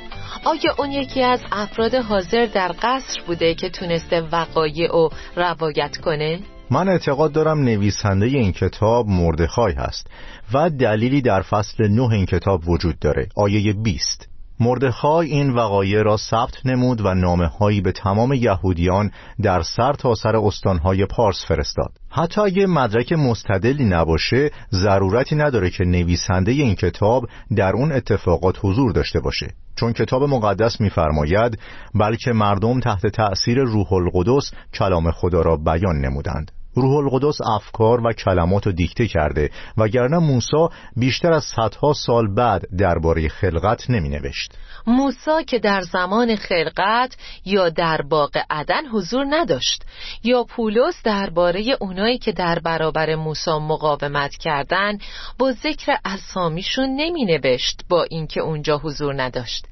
آیا 0.44 0.74
اون 0.78 0.92
یکی 0.92 1.22
از 1.22 1.40
افراد 1.52 1.94
حاضر 1.94 2.46
در 2.46 2.72
قصر 2.82 3.20
بوده 3.26 3.54
که 3.54 3.68
تونسته 3.70 4.20
وقایع 4.20 4.96
و 4.96 5.08
روایت 5.36 5.96
کنه؟ 5.96 6.38
من 6.70 6.88
اعتقاد 6.88 7.32
دارم 7.32 7.58
نویسنده 7.58 8.26
این 8.26 8.52
کتاب 8.52 9.06
مردخای 9.08 9.72
هست 9.72 10.06
و 10.54 10.70
دلیلی 10.70 11.22
در 11.22 11.42
فصل 11.42 11.88
نه 11.88 12.12
این 12.12 12.26
کتاب 12.26 12.68
وجود 12.68 12.98
داره 12.98 13.28
آیه 13.36 13.72
20 13.72 14.35
مردخای 14.60 15.28
این 15.30 15.50
وقایع 15.50 16.02
را 16.02 16.16
ثبت 16.16 16.66
نمود 16.66 17.00
و 17.00 17.14
نامه 17.14 17.46
هایی 17.46 17.80
به 17.80 17.92
تمام 17.92 18.32
یهودیان 18.32 19.10
در 19.42 19.62
سر 19.62 19.92
تا 19.92 20.14
سر 20.14 20.36
استانهای 20.36 21.06
پارس 21.06 21.44
فرستاد. 21.48 21.90
حتی 22.10 22.40
اگه 22.40 22.66
مدرک 22.66 23.12
مستدلی 23.12 23.84
نباشه 23.84 24.50
ضرورتی 24.72 25.36
نداره 25.36 25.70
که 25.70 25.84
نویسنده 25.84 26.52
این 26.52 26.74
کتاب 26.74 27.26
در 27.56 27.72
اون 27.72 27.92
اتفاقات 27.92 28.56
حضور 28.62 28.92
داشته 28.92 29.20
باشه. 29.20 29.46
چون 29.76 29.92
کتاب 29.92 30.22
مقدس 30.22 30.80
می‌فرماید 30.80 31.58
بلکه 31.94 32.32
مردم 32.32 32.80
تحت 32.80 33.06
تأثیر 33.06 33.58
روح 33.58 33.92
القدس 33.92 34.50
کلام 34.74 35.10
خدا 35.10 35.42
را 35.42 35.56
بیان 35.56 35.96
نمودند. 36.00 36.55
روح 36.76 36.96
القدس 36.96 37.38
افکار 37.40 38.06
و 38.06 38.12
کلمات 38.12 38.66
رو 38.66 38.72
دیکته 38.72 39.06
کرده 39.08 39.50
وگرنه 39.76 40.18
موسی 40.18 40.68
بیشتر 40.96 41.32
از 41.32 41.44
صدها 41.44 41.92
سال 41.92 42.34
بعد 42.34 42.76
درباره 42.78 43.28
خلقت 43.28 43.90
نمی 43.90 44.08
نوشت 44.08 44.52
موسی 44.86 45.44
که 45.46 45.58
در 45.58 45.82
زمان 45.82 46.36
خلقت 46.36 47.16
یا 47.44 47.68
در 47.68 48.02
باغ 48.02 48.38
عدن 48.50 48.86
حضور 48.86 49.26
نداشت 49.28 49.84
یا 50.24 50.44
پولس 50.44 51.02
درباره 51.04 51.76
اونایی 51.80 52.18
که 52.18 52.32
در 52.32 52.58
برابر 52.58 53.14
موسی 53.14 53.50
مقاومت 53.50 54.36
کردن 54.36 54.98
با 55.38 55.52
ذکر 55.52 55.96
اسامیشون 56.04 56.88
نمی 56.96 57.24
نوشت 57.24 57.80
با 57.88 58.02
اینکه 58.10 58.40
اونجا 58.40 58.78
حضور 58.78 59.22
نداشت. 59.22 59.66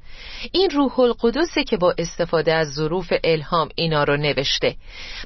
این 0.51 0.69
روح 0.69 0.99
القدسه 0.99 1.63
که 1.63 1.77
با 1.77 1.95
استفاده 1.97 2.53
از 2.53 2.73
ظروف 2.73 3.13
الهام 3.23 3.69
اینا 3.75 4.03
رو 4.03 4.17
نوشته. 4.17 4.75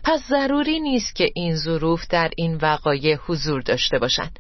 پس 0.04 0.20
ضروری 0.30 0.80
نیست 0.80 1.16
که 1.16 1.28
این 1.36 1.56
ظروف 1.56 2.08
در 2.08 2.32
این 2.38 2.56
وقایع 2.56 3.18
حضور 3.28 3.62
داشته 3.62 4.00
باشند. 4.00 4.40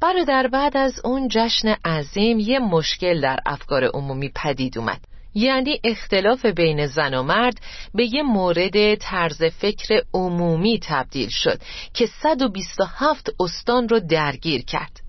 برادر 0.00 0.46
بعد 0.46 0.76
از 0.76 1.00
اون 1.04 1.28
جشن 1.28 1.68
عظیم 1.84 2.38
یه 2.38 2.58
مشکل 2.58 3.20
در 3.20 3.38
افکار 3.46 3.84
عمومی 3.84 4.30
پدید 4.34 4.78
اومد. 4.78 5.00
یعنی 5.34 5.80
اختلاف 5.84 6.46
بین 6.46 6.86
زن 6.86 7.14
و 7.14 7.22
مرد 7.22 7.60
به 7.94 8.14
یه 8.14 8.22
مورد 8.22 8.94
طرز 8.94 9.42
فکر 9.44 10.02
عمومی 10.14 10.80
تبدیل 10.82 11.28
شد 11.28 11.60
که 11.94 12.06
127 12.06 13.30
استان 13.40 13.88
رو 13.88 14.00
درگیر 14.00 14.64
کرد. 14.64 15.00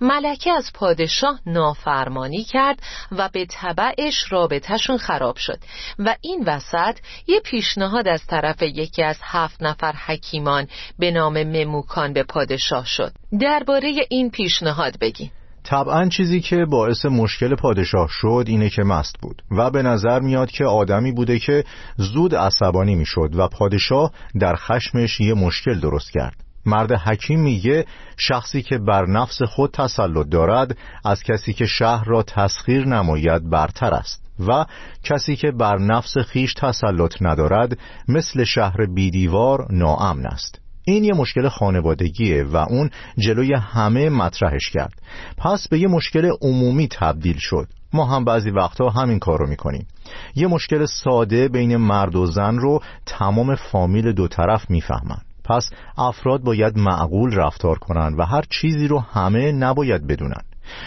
ملکه 0.00 0.52
از 0.52 0.70
پادشاه 0.74 1.40
نافرمانی 1.46 2.44
کرد 2.44 2.82
و 3.12 3.28
به 3.32 3.46
طبعش 3.46 4.32
رابطهشون 4.32 4.96
خراب 4.96 5.36
شد 5.36 5.58
و 5.98 6.16
این 6.20 6.44
وسط 6.46 6.98
یه 7.26 7.40
پیشنهاد 7.40 8.08
از 8.08 8.26
طرف 8.26 8.62
یکی 8.62 9.02
از 9.02 9.18
هفت 9.22 9.62
نفر 9.62 9.92
حکیمان 9.92 10.66
به 10.98 11.10
نام 11.10 11.42
مموکان 11.42 12.12
به 12.12 12.22
پادشاه 12.22 12.86
شد. 12.86 13.12
درباره 13.40 13.92
این 14.10 14.30
پیشنهاد 14.30 14.98
بگین. 15.00 15.30
طبعا 15.64 16.08
چیزی 16.08 16.40
که 16.40 16.64
باعث 16.64 17.04
مشکل 17.04 17.54
پادشاه 17.54 18.08
شد 18.10 18.44
اینه 18.46 18.70
که 18.70 18.82
مست 18.82 19.16
بود 19.22 19.42
و 19.50 19.70
به 19.70 19.82
نظر 19.82 20.20
میاد 20.20 20.50
که 20.50 20.64
آدمی 20.64 21.12
بوده 21.12 21.38
که 21.38 21.64
زود 21.96 22.34
عصبانی 22.34 22.94
می‌شد 22.94 23.30
و 23.36 23.48
پادشاه 23.48 24.12
در 24.40 24.56
خشمش 24.56 25.20
یه 25.20 25.34
مشکل 25.34 25.80
درست 25.80 26.12
کرد. 26.12 26.43
مرد 26.66 26.92
حکیم 26.92 27.40
میگه 27.40 27.84
شخصی 28.16 28.62
که 28.62 28.78
بر 28.78 29.06
نفس 29.06 29.42
خود 29.42 29.70
تسلط 29.70 30.28
دارد 30.28 30.76
از 31.04 31.22
کسی 31.22 31.52
که 31.52 31.66
شهر 31.66 32.04
را 32.04 32.22
تسخیر 32.22 32.86
نماید 32.86 33.50
برتر 33.50 33.94
است. 33.94 34.24
و 34.48 34.64
کسی 35.02 35.36
که 35.36 35.50
بر 35.50 35.78
نفس 35.78 36.18
خیش 36.18 36.54
تسلط 36.54 37.16
ندارد 37.20 37.78
مثل 38.08 38.44
شهر 38.44 38.86
بیدیوار 38.94 39.66
ناامن 39.70 40.26
است. 40.26 40.60
این 40.84 41.04
یه 41.04 41.14
مشکل 41.14 41.48
خانوادگیه 41.48 42.44
و 42.44 42.56
اون 42.56 42.90
جلوی 43.18 43.54
همه 43.54 44.08
مطرحش 44.08 44.70
کرد. 44.70 45.02
پس 45.38 45.68
به 45.68 45.78
یه 45.78 45.88
مشکل 45.88 46.30
عمومی 46.42 46.88
تبدیل 46.88 47.36
شد. 47.38 47.68
ما 47.92 48.06
هم 48.06 48.24
بعضی 48.24 48.50
وقتها 48.50 48.90
همین 48.90 49.18
کار 49.18 49.38
رو 49.38 49.48
می‌کنیم. 49.48 49.86
یه 50.34 50.46
مشکل 50.46 50.86
ساده 50.86 51.48
بین 51.48 51.76
مرد 51.76 52.16
و 52.16 52.26
زن 52.26 52.56
رو 52.56 52.80
تمام 53.06 53.54
فامیل 53.54 54.12
دو 54.12 54.28
طرف 54.28 54.70
می‌فهمند 54.70 55.24
پس 55.44 55.70
افراد 55.98 56.40
باید 56.40 56.78
معقول 56.78 57.34
رفتار 57.34 57.78
کنند 57.78 58.18
و 58.18 58.22
هر 58.22 58.42
چیزی 58.50 58.88
رو 58.88 58.98
همه 58.98 59.52
نباید 59.52 60.06
بدونن 60.06 60.42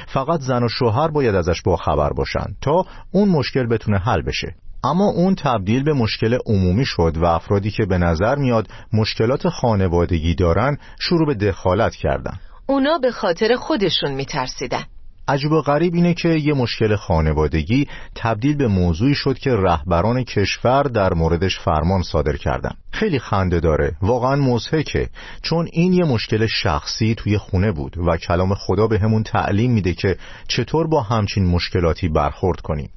فقط 0.08 0.40
زن 0.40 0.64
و 0.64 0.68
شوهر 0.68 1.08
باید 1.08 1.36
ازش 1.36 1.62
با 1.62 1.76
خبر 1.76 2.14
باشن 2.14 2.46
تا 2.62 2.86
اون 3.12 3.30
مشکل 3.30 3.68
بتونه 3.68 3.98
حل 3.98 4.22
بشه. 4.22 4.56
اما 4.84 5.06
اون 5.06 5.36
تبدیل 5.36 5.84
به 5.84 5.94
مشکل 5.94 6.38
عمومی 6.46 6.86
شد 6.86 7.18
و 7.18 7.26
افرادی 7.26 7.72
که 7.72 7.86
به 7.86 7.98
نظر 7.98 8.36
میاد 8.36 8.68
مشکلات 8.94 9.50
خانوادگی 9.50 10.36
دارن 10.36 10.78
شروع 11.00 11.28
به 11.28 11.34
دخالت 11.34 11.96
کردن. 11.96 12.40
اونا 12.68 12.98
به 12.98 13.12
خاطر 13.12 13.56
خودشون 13.56 14.12
میترسیدن. 14.12 14.84
عجیب 15.28 15.52
و 15.52 15.62
غریب 15.62 15.94
اینه 15.94 16.14
که 16.14 16.30
یه 16.30 16.54
مشکل 16.54 16.96
خانوادگی 16.96 17.88
تبدیل 18.16 18.56
به 18.56 18.68
موضوعی 18.68 19.16
شد 19.16 19.38
که 19.38 19.56
رهبران 19.56 20.24
کشور 20.24 20.84
در 20.84 21.14
موردش 21.14 21.60
فرمان 21.60 22.02
صادر 22.02 22.36
کردن. 22.36 22.72
خیلی 22.92 23.20
خنده 23.20 23.60
داره. 23.60 23.96
واقعا 24.02 24.36
مزهکه 24.36 25.10
چون 25.42 25.68
این 25.72 25.94
یه 25.94 26.06
مشکل 26.06 26.46
شخصی 26.46 27.16
توی 27.16 27.38
خونه 27.38 27.72
بود 27.72 27.98
و 27.98 28.18
کلام 28.18 28.54
خدا 28.54 28.88
به 28.88 29.00
همون 29.00 29.24
تعلیم 29.24 29.72
میده 29.72 29.94
که 29.94 30.18
چطور 30.48 30.88
با 30.88 31.02
همچین 31.02 31.46
مشکلاتی 31.46 32.10
برخورد 32.10 32.62
کنیم. 32.62 32.90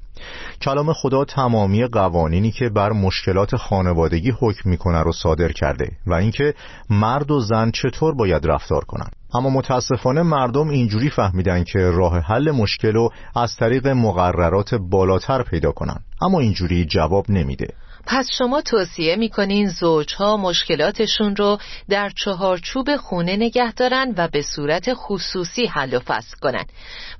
کلام 0.61 0.93
خدا 0.93 1.25
تمامی 1.25 1.85
قوانینی 1.85 2.51
که 2.51 2.69
بر 2.69 2.91
مشکلات 2.91 3.55
خانوادگی 3.55 4.33
حکم 4.39 4.69
می‌کنه 4.69 5.03
رو 5.03 5.11
صادر 5.11 5.51
کرده 5.51 5.91
و 6.07 6.13
اینکه 6.13 6.53
مرد 6.89 7.31
و 7.31 7.39
زن 7.39 7.71
چطور 7.71 8.15
باید 8.15 8.47
رفتار 8.47 8.85
کنن. 8.85 9.09
اما 9.33 9.49
متاسفانه 9.49 10.21
مردم 10.21 10.69
اینجوری 10.69 11.09
فهمیدن 11.09 11.63
که 11.63 11.79
راه 11.79 12.19
حل 12.19 12.51
مشکل 12.51 12.93
رو 12.93 13.11
از 13.35 13.55
طریق 13.55 13.87
مقررات 13.87 14.75
بالاتر 14.75 15.43
پیدا 15.43 15.71
کنن. 15.71 15.99
اما 16.21 16.39
اینجوری 16.39 16.85
جواب 16.85 17.25
نمیده. 17.29 17.67
پس 18.07 18.27
شما 18.37 18.61
توصیه 18.61 19.15
می‌کنین 19.15 19.67
زوجها 19.69 20.37
مشکلاتشون 20.37 21.35
رو 21.35 21.57
در 21.89 22.09
چهارچوب 22.09 22.95
خونه 22.95 23.35
نگه 23.35 23.71
دارن 23.71 24.13
و 24.17 24.27
به 24.27 24.41
صورت 24.41 24.93
خصوصی 24.93 25.65
حل 25.65 25.93
و 25.93 25.99
فصل 25.99 26.37
کنن. 26.41 26.65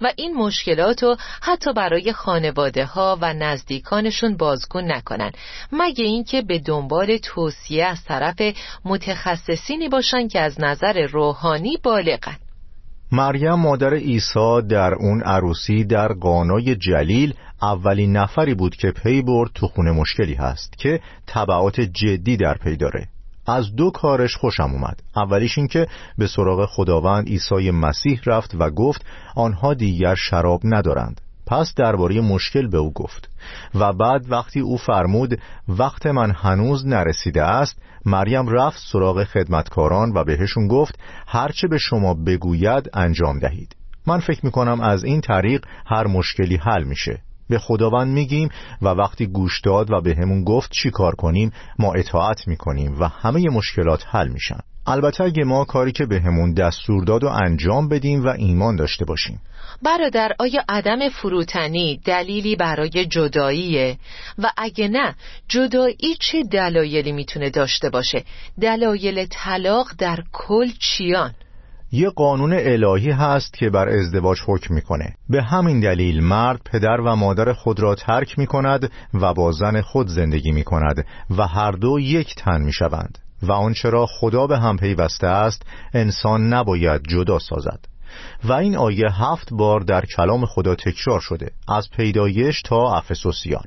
و 0.01 0.11
این 0.15 0.33
مشکلات 0.33 1.03
رو 1.03 1.15
حتی 1.41 1.73
برای 1.73 2.13
خانواده 2.13 2.85
ها 2.85 3.17
و 3.21 3.33
نزدیکانشون 3.33 4.37
بازگون 4.37 4.91
نکنن. 4.91 5.31
مگه 5.71 6.05
اینکه 6.05 6.41
به 6.41 6.59
دنبال 6.59 7.17
توصیه 7.17 7.85
از 7.85 8.03
طرف 8.03 8.35
متخصصینی 8.85 9.89
باشن 9.89 10.27
که 10.27 10.39
از 10.39 10.61
نظر 10.61 11.07
روحانی 11.11 11.77
بالغن. 11.83 12.37
مریم 13.11 13.53
مادر 13.53 13.93
عیسی 13.93 14.61
در 14.69 14.93
اون 14.93 15.21
عروسی 15.23 15.83
در 15.83 16.07
قانای 16.07 16.75
جلیل 16.75 17.33
اولین 17.61 18.17
نفری 18.17 18.53
بود 18.53 18.75
که 18.75 18.91
پی 18.91 19.21
برد 19.21 19.51
تو 19.55 19.67
خونه 19.67 19.91
مشکلی 19.91 20.33
هست 20.33 20.77
که 20.77 20.99
طبعات 21.25 21.81
جدی 21.81 22.37
در 22.37 22.57
پی 22.57 22.75
داره. 22.75 23.07
از 23.47 23.75
دو 23.75 23.91
کارش 23.91 24.35
خوشم 24.35 24.69
اومد. 24.73 25.01
اولیش 25.15 25.57
این 25.57 25.67
که 25.67 25.87
به 26.17 26.27
سراغ 26.27 26.65
خداوند 26.65 27.27
عیسی 27.27 27.71
مسیح 27.71 28.21
رفت 28.25 28.55
و 28.59 28.69
گفت 28.69 29.05
آنها 29.35 29.73
دیگر 29.73 30.15
شراب 30.15 30.61
ندارند. 30.63 31.21
پس 31.47 31.73
درباره 31.75 32.21
مشکل 32.21 32.67
به 32.67 32.77
او 32.77 32.93
گفت. 32.93 33.29
و 33.75 33.93
بعد 33.93 34.31
وقتی 34.31 34.59
او 34.59 34.77
فرمود 34.77 35.39
وقت 35.67 36.05
من 36.05 36.31
هنوز 36.31 36.87
نرسیده 36.87 37.43
است 37.43 37.81
مریم 38.05 38.47
رفت 38.47 38.79
سراغ 38.91 39.23
خدمتکاران 39.23 40.11
و 40.15 40.23
بهشون 40.23 40.67
گفت 40.67 40.99
هرچه 41.27 41.67
به 41.67 41.77
شما 41.77 42.13
بگوید 42.13 42.89
انجام 42.93 43.39
دهید. 43.39 43.75
من 44.07 44.19
فکر 44.19 44.45
می‌کنم 44.45 44.81
از 44.81 45.03
این 45.03 45.21
طریق 45.21 45.65
هر 45.85 46.07
مشکلی 46.07 46.57
حل 46.57 46.83
میشه. 46.83 47.21
به 47.51 47.59
خداوند 47.59 48.13
میگیم 48.13 48.49
و 48.81 48.87
وقتی 48.87 49.27
گوش 49.27 49.61
داد 49.61 49.91
و 49.91 50.01
به 50.01 50.15
همون 50.15 50.43
گفت 50.43 50.71
چی 50.71 50.91
کار 50.91 51.15
کنیم؟ 51.15 51.51
ما 51.79 51.93
اطاعت 51.93 52.47
می‌کنیم 52.47 52.95
و 52.99 53.07
همه 53.07 53.49
مشکلات 53.49 54.03
حل 54.07 54.27
میشن. 54.27 54.59
البته 54.87 55.23
اگه 55.23 55.43
ما 55.43 55.65
کاری 55.65 55.91
که 55.91 56.05
به 56.05 56.19
همون 56.19 56.53
دستور 56.53 57.03
داد 57.03 57.23
و 57.23 57.27
انجام 57.27 57.89
بدیم 57.89 58.25
و 58.25 58.27
ایمان 58.27 58.75
داشته 58.75 59.05
باشیم. 59.05 59.41
برادر 59.83 60.31
آیا 60.39 60.63
عدم 60.69 61.09
فروتنی 61.09 61.99
دلیلی 62.05 62.55
برای 62.55 63.05
جداییه؟ 63.05 63.97
و 64.37 64.51
اگه 64.57 64.87
نه 64.87 65.15
جدایی 65.47 66.15
چه 66.19 66.43
دلایلی 66.43 67.11
می‌تونه 67.11 67.49
داشته 67.49 67.89
باشه؟ 67.89 68.23
دلایل 68.61 69.25
طلاق 69.29 69.87
در 69.97 70.23
کل 70.31 70.69
چیان؟ 70.79 71.33
یه 71.91 72.09
قانون 72.09 72.53
الهی 72.53 73.11
هست 73.11 73.53
که 73.53 73.69
بر 73.69 73.89
ازدواج 73.89 74.37
حکم 74.47 74.73
می‌کنه. 74.73 75.15
به 75.29 75.43
همین 75.43 75.79
دلیل 75.79 76.23
مرد 76.23 76.61
پدر 76.65 77.01
و 77.01 77.15
مادر 77.15 77.53
خود 77.53 77.79
را 77.79 77.95
ترک 77.95 78.39
می‌کند 78.39 78.91
و 79.13 79.33
با 79.33 79.51
زن 79.51 79.81
خود 79.81 80.07
زندگی 80.07 80.51
می‌کند 80.51 81.05
و 81.37 81.47
هر 81.47 81.71
دو 81.71 81.99
یک 81.99 82.35
تن 82.35 82.61
می‌شوند. 82.61 83.17
و 83.43 83.51
آنچه 83.51 83.89
را 83.89 84.05
خدا 84.05 84.47
به 84.47 84.59
هم 84.59 84.77
پیوسته 84.77 85.27
است 85.27 85.65
انسان 85.93 86.53
نباید 86.53 87.01
جدا 87.07 87.39
سازد. 87.39 87.90
و 88.43 88.53
این 88.53 88.75
آیه 88.75 89.07
هفت 89.11 89.53
بار 89.53 89.79
در 89.79 90.05
کلام 90.05 90.45
خدا 90.45 90.75
تکرار 90.75 91.19
شده 91.19 91.51
از 91.67 91.89
پیدایش 91.89 92.61
تا 92.61 92.97
افسوسیان. 92.97 93.65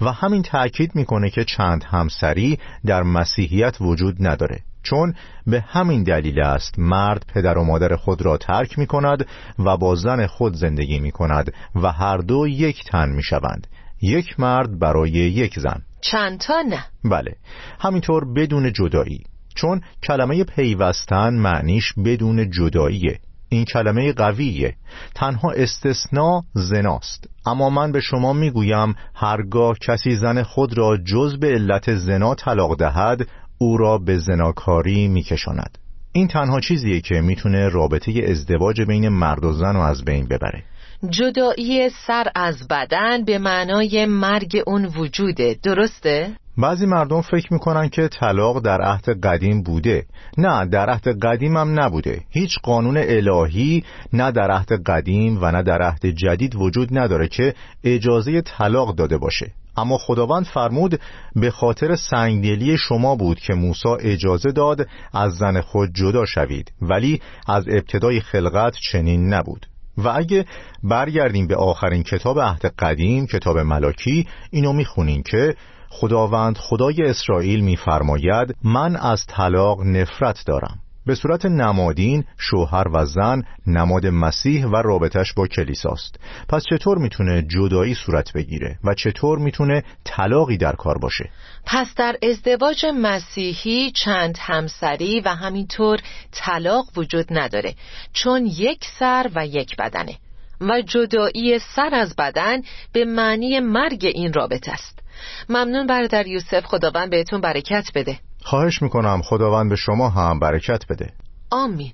و 0.00 0.12
همین 0.12 0.42
تأکید 0.42 0.94
می‌کنه 0.94 1.30
که 1.30 1.44
چند 1.44 1.84
همسری 1.84 2.58
در 2.86 3.02
مسیحیت 3.02 3.76
وجود 3.80 4.16
نداره 4.20 4.60
چون 4.82 5.14
به 5.46 5.60
همین 5.60 6.02
دلیل 6.02 6.40
است 6.40 6.78
مرد 6.78 7.24
پدر 7.34 7.58
و 7.58 7.64
مادر 7.64 7.96
خود 7.96 8.22
را 8.22 8.36
ترک 8.36 8.78
می 8.78 8.86
کند 8.86 9.26
و 9.58 9.76
با 9.76 9.94
زن 9.94 10.26
خود 10.26 10.54
زندگی 10.54 11.00
می 11.00 11.10
کند 11.10 11.52
و 11.74 11.92
هر 11.92 12.16
دو 12.16 12.48
یک 12.48 12.84
تن 12.84 13.08
می 13.08 13.22
شوند 13.22 13.66
یک 14.02 14.40
مرد 14.40 14.78
برای 14.78 15.10
یک 15.10 15.58
زن. 15.58 15.82
چند 16.00 16.40
تا 16.40 16.62
نه؟ 16.68 16.84
بله 17.04 17.36
همینطور 17.80 18.32
بدون 18.34 18.72
جدایی 18.72 19.24
چون 19.54 19.80
کلمه 20.02 20.44
پیوستن 20.44 21.34
معنیش 21.34 21.92
بدون 22.04 22.50
جداییه. 22.50 23.18
این 23.52 23.64
کلمه 23.64 24.12
قویه. 24.12 24.74
تنها 25.14 25.50
استثناء 25.50 26.42
زناست. 26.54 27.28
اما 27.46 27.70
من 27.70 27.92
به 27.92 28.00
شما 28.00 28.32
می‌گویم 28.32 28.94
هرگاه 29.14 29.78
کسی 29.78 30.16
زن 30.16 30.42
خود 30.42 30.78
را 30.78 30.96
جز 30.96 31.38
به 31.38 31.46
علت 31.46 31.94
زنا 31.94 32.34
طلاق 32.34 32.78
دهد 32.78 33.28
او 33.58 33.76
را 33.76 33.98
به 33.98 34.18
زناکاری 34.18 35.08
میکشاند. 35.08 35.78
این 36.12 36.28
تنها 36.28 36.60
چیزیه 36.60 37.00
که 37.00 37.20
می‌تونه 37.20 37.68
رابطه 37.68 38.12
ازدواج 38.28 38.80
بین 38.80 39.08
مرد 39.08 39.44
و 39.44 39.52
زن 39.52 39.74
رو 39.74 39.80
از 39.80 40.04
بین 40.04 40.26
ببره. 40.26 40.62
جدایی 41.10 41.90
سر 42.06 42.26
از 42.34 42.68
بدن 42.68 43.24
به 43.24 43.38
معنای 43.38 44.06
مرگ 44.06 44.62
اون 44.66 44.84
وجوده. 44.84 45.56
درسته؟ 45.62 46.36
بعضی 46.58 46.86
مردم 46.86 47.20
فکر 47.20 47.52
می‌کنن 47.52 47.88
که 47.88 48.08
طلاق 48.08 48.60
در 48.64 48.80
عهد 48.82 49.26
قدیم 49.26 49.62
بوده. 49.62 50.06
نه 50.38 50.66
در 50.66 50.90
عهد 50.90 51.24
قدیم 51.24 51.56
هم 51.56 51.80
نبوده. 51.80 52.20
هیچ 52.30 52.58
قانون 52.62 52.96
الهی 52.96 53.84
نه 54.12 54.30
در 54.30 54.50
عهد 54.50 54.82
قدیم 54.86 55.38
و 55.42 55.50
نه 55.50 55.62
در 55.62 55.82
عهد 55.82 56.06
جدید 56.06 56.56
وجود 56.56 56.98
نداره 56.98 57.28
که 57.28 57.54
اجازه 57.84 58.40
طلاق 58.40 58.94
داده 58.94 59.18
باشه. 59.18 59.52
اما 59.76 59.98
خداوند 59.98 60.46
فرمود 60.46 61.00
به 61.36 61.50
خاطر 61.50 61.96
سنگدلی 61.96 62.76
شما 62.76 63.16
بود 63.16 63.40
که 63.40 63.54
موسی 63.54 63.88
اجازه 64.00 64.52
داد 64.52 64.86
از 65.14 65.32
زن 65.32 65.60
خود 65.60 65.94
جدا 65.94 66.24
شوید 66.24 66.72
ولی 66.82 67.20
از 67.48 67.64
ابتدای 67.68 68.20
خلقت 68.20 68.74
چنین 68.92 69.34
نبود. 69.34 69.66
و 69.98 70.08
اگه 70.08 70.44
برگردیم 70.84 71.46
به 71.46 71.56
آخرین 71.56 72.02
کتاب 72.02 72.40
عهد 72.40 72.66
قدیم 72.78 73.26
کتاب 73.26 73.58
ملاکی 73.58 74.26
اینو 74.50 74.72
می‌خونیم 74.72 75.22
که 75.22 75.54
خداوند 75.94 76.58
خدای 76.58 77.02
اسرائیل 77.02 77.60
میفرماید 77.60 78.56
من 78.64 78.96
از 78.96 79.26
طلاق 79.26 79.80
نفرت 79.80 80.42
دارم. 80.46 80.78
به 81.06 81.14
صورت 81.14 81.46
نمادین 81.46 82.24
شوهر 82.38 82.88
و 82.92 83.04
زن 83.04 83.42
نماد 83.66 84.06
مسیح 84.06 84.66
و 84.66 84.76
رابطش 84.76 85.32
با 85.32 85.46
کلیساست. 85.46 86.20
پس 86.48 86.64
چطور 86.70 86.98
می‌تونه 86.98 87.42
جدایی 87.42 87.94
صورت 87.94 88.32
بگیره 88.32 88.78
و 88.84 88.94
چطور 88.94 89.38
می‌تونه 89.38 89.82
طلاقی 90.04 90.56
در 90.56 90.72
کار 90.72 90.98
باشه؟ 90.98 91.30
پس 91.66 91.94
در 91.96 92.16
ازدواج 92.22 92.86
مسیحی 92.94 93.90
چند 93.90 94.38
همسری 94.40 95.20
و 95.20 95.28
همینطور 95.28 95.98
طلاق 96.32 96.86
وجود 96.96 97.26
نداره 97.30 97.74
چون 98.12 98.46
یک 98.46 98.84
سر 98.98 99.30
و 99.34 99.46
یک 99.46 99.76
بدنه 99.76 100.16
و 100.60 100.82
جدایی 100.82 101.58
سر 101.58 101.94
از 101.94 102.16
بدن 102.16 102.62
به 102.92 103.04
معنی 103.04 103.60
مرگ 103.60 104.10
این 104.14 104.32
رابطه 104.32 104.72
است. 104.72 105.01
ممنون 105.48 105.86
برادر 105.86 106.26
یوسف 106.26 106.64
خداوند 106.64 107.10
بهتون 107.10 107.40
برکت 107.40 107.84
بده. 107.94 108.18
خواهش 108.44 108.82
می‌کنم 108.82 109.22
خداوند 109.22 109.70
به 109.70 109.76
شما 109.76 110.08
هم 110.08 110.38
برکت 110.38 110.84
بده. 110.88 111.12
آمین. 111.50 111.92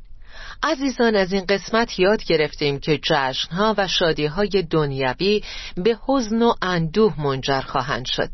عزیزان 0.63 1.17
از 1.17 1.33
این 1.33 1.45
قسمت 1.49 1.99
یاد 1.99 2.25
گرفتیم 2.25 2.79
که 2.79 2.99
جشنها 3.03 3.75
و 3.79 3.89
شادیهای 3.89 4.67
دنیوی 4.71 5.43
به 5.77 5.99
حزن 6.07 6.43
و 6.43 6.55
اندوه 6.63 7.21
منجر 7.21 7.61
خواهند 7.61 8.07
شد. 8.07 8.29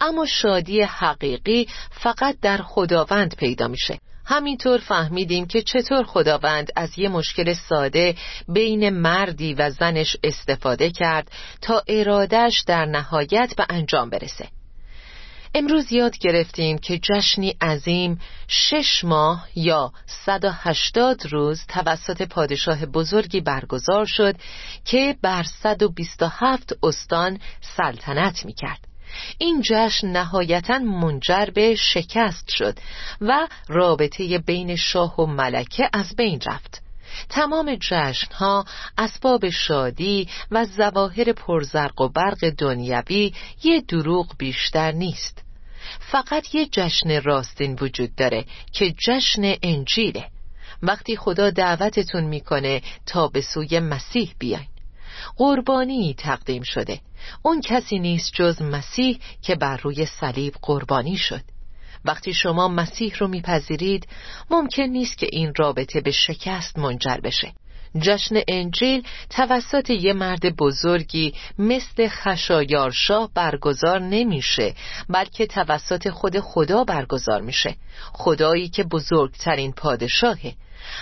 اما 0.00 0.26
شادی 0.26 0.82
حقیقی 0.82 1.68
فقط 1.90 2.36
در 2.42 2.58
خداوند 2.62 3.36
پیدا 3.36 3.68
میشه. 3.68 3.98
همینطور 4.30 4.78
فهمیدیم 4.78 5.46
که 5.46 5.62
چطور 5.62 6.04
خداوند 6.04 6.68
از 6.76 6.98
یه 6.98 7.08
مشکل 7.08 7.52
ساده 7.52 8.14
بین 8.48 8.90
مردی 8.90 9.54
و 9.54 9.70
زنش 9.70 10.16
استفاده 10.22 10.90
کرد 10.90 11.30
تا 11.60 11.82
ارادش 11.88 12.64
در 12.66 12.84
نهایت 12.84 13.54
به 13.56 13.66
انجام 13.70 14.10
برسه 14.10 14.48
امروز 15.54 15.92
یاد 15.92 16.18
گرفتیم 16.18 16.78
که 16.78 16.98
جشنی 16.98 17.56
عظیم 17.60 18.20
شش 18.48 19.04
ماه 19.04 19.48
یا 19.54 19.92
180 20.06 21.26
روز 21.26 21.66
توسط 21.68 22.22
پادشاه 22.22 22.86
بزرگی 22.86 23.40
برگزار 23.40 24.04
شد 24.04 24.36
که 24.84 25.16
بر 25.22 25.42
127 25.42 26.72
استان 26.82 27.38
سلطنت 27.60 28.46
می 28.46 28.52
کرد. 28.52 28.87
این 29.38 29.62
جشن 29.64 30.06
نهایتا 30.06 30.78
منجر 30.78 31.46
به 31.54 31.74
شکست 31.74 32.48
شد 32.48 32.78
و 33.20 33.48
رابطه 33.68 34.38
بین 34.38 34.76
شاه 34.76 35.20
و 35.20 35.26
ملکه 35.26 35.88
از 35.92 36.16
بین 36.16 36.40
رفت. 36.46 36.82
تمام 37.28 37.76
جشنها 37.80 38.64
اسباب 38.98 39.50
شادی 39.50 40.28
و 40.50 40.64
زواهر 40.64 41.32
پرزرق 41.32 42.00
و 42.00 42.08
برق 42.08 42.50
دنیوی 42.58 43.32
یه 43.64 43.80
دروغ 43.80 44.26
بیشتر 44.38 44.92
نیست. 44.92 45.42
فقط 46.00 46.54
یه 46.54 46.66
جشن 46.66 47.20
راستین 47.20 47.78
وجود 47.80 48.14
داره 48.14 48.44
که 48.72 48.94
جشن 48.98 49.54
انجیله. 49.62 50.24
وقتی 50.82 51.16
خدا 51.16 51.50
دعوتتون 51.50 52.24
می‌کنه 52.24 52.82
تا 53.06 53.28
به 53.28 53.40
سوی 53.40 53.80
مسیح 53.80 54.34
بیاین. 54.38 54.68
قربانی 55.36 56.14
تقدیم 56.14 56.62
شده. 56.62 57.00
اون 57.42 57.60
کسی 57.60 57.98
نیست 57.98 58.32
جز 58.34 58.62
مسیح 58.62 59.18
که 59.42 59.54
بر 59.54 59.76
روی 59.76 60.06
صلیب 60.06 60.54
قربانی 60.62 61.16
شد. 61.16 61.42
وقتی 62.04 62.34
شما 62.34 62.68
مسیح 62.68 63.16
رو 63.18 63.28
میپذیرید 63.28 64.08
ممکن 64.50 64.82
نیست 64.82 65.18
که 65.18 65.28
این 65.32 65.52
رابطه 65.56 66.00
به 66.00 66.10
شکست 66.10 66.78
منجر 66.78 67.16
بشه. 67.16 67.52
جشن 68.00 68.34
انجیل 68.48 69.02
توسط 69.30 69.90
یه 69.90 70.12
مرد 70.12 70.56
بزرگی 70.56 71.34
مثل 71.58 72.08
خشایارشاه 72.08 73.30
برگزار 73.34 74.00
نمیشه 74.00 74.74
بلکه 75.08 75.46
توسط 75.46 76.08
خود 76.08 76.40
خدا 76.40 76.84
برگزار 76.84 77.40
میشه. 77.40 77.76
خدایی 78.12 78.68
که 78.68 78.84
بزرگترین 78.84 79.72
پادشاهه. 79.72 80.54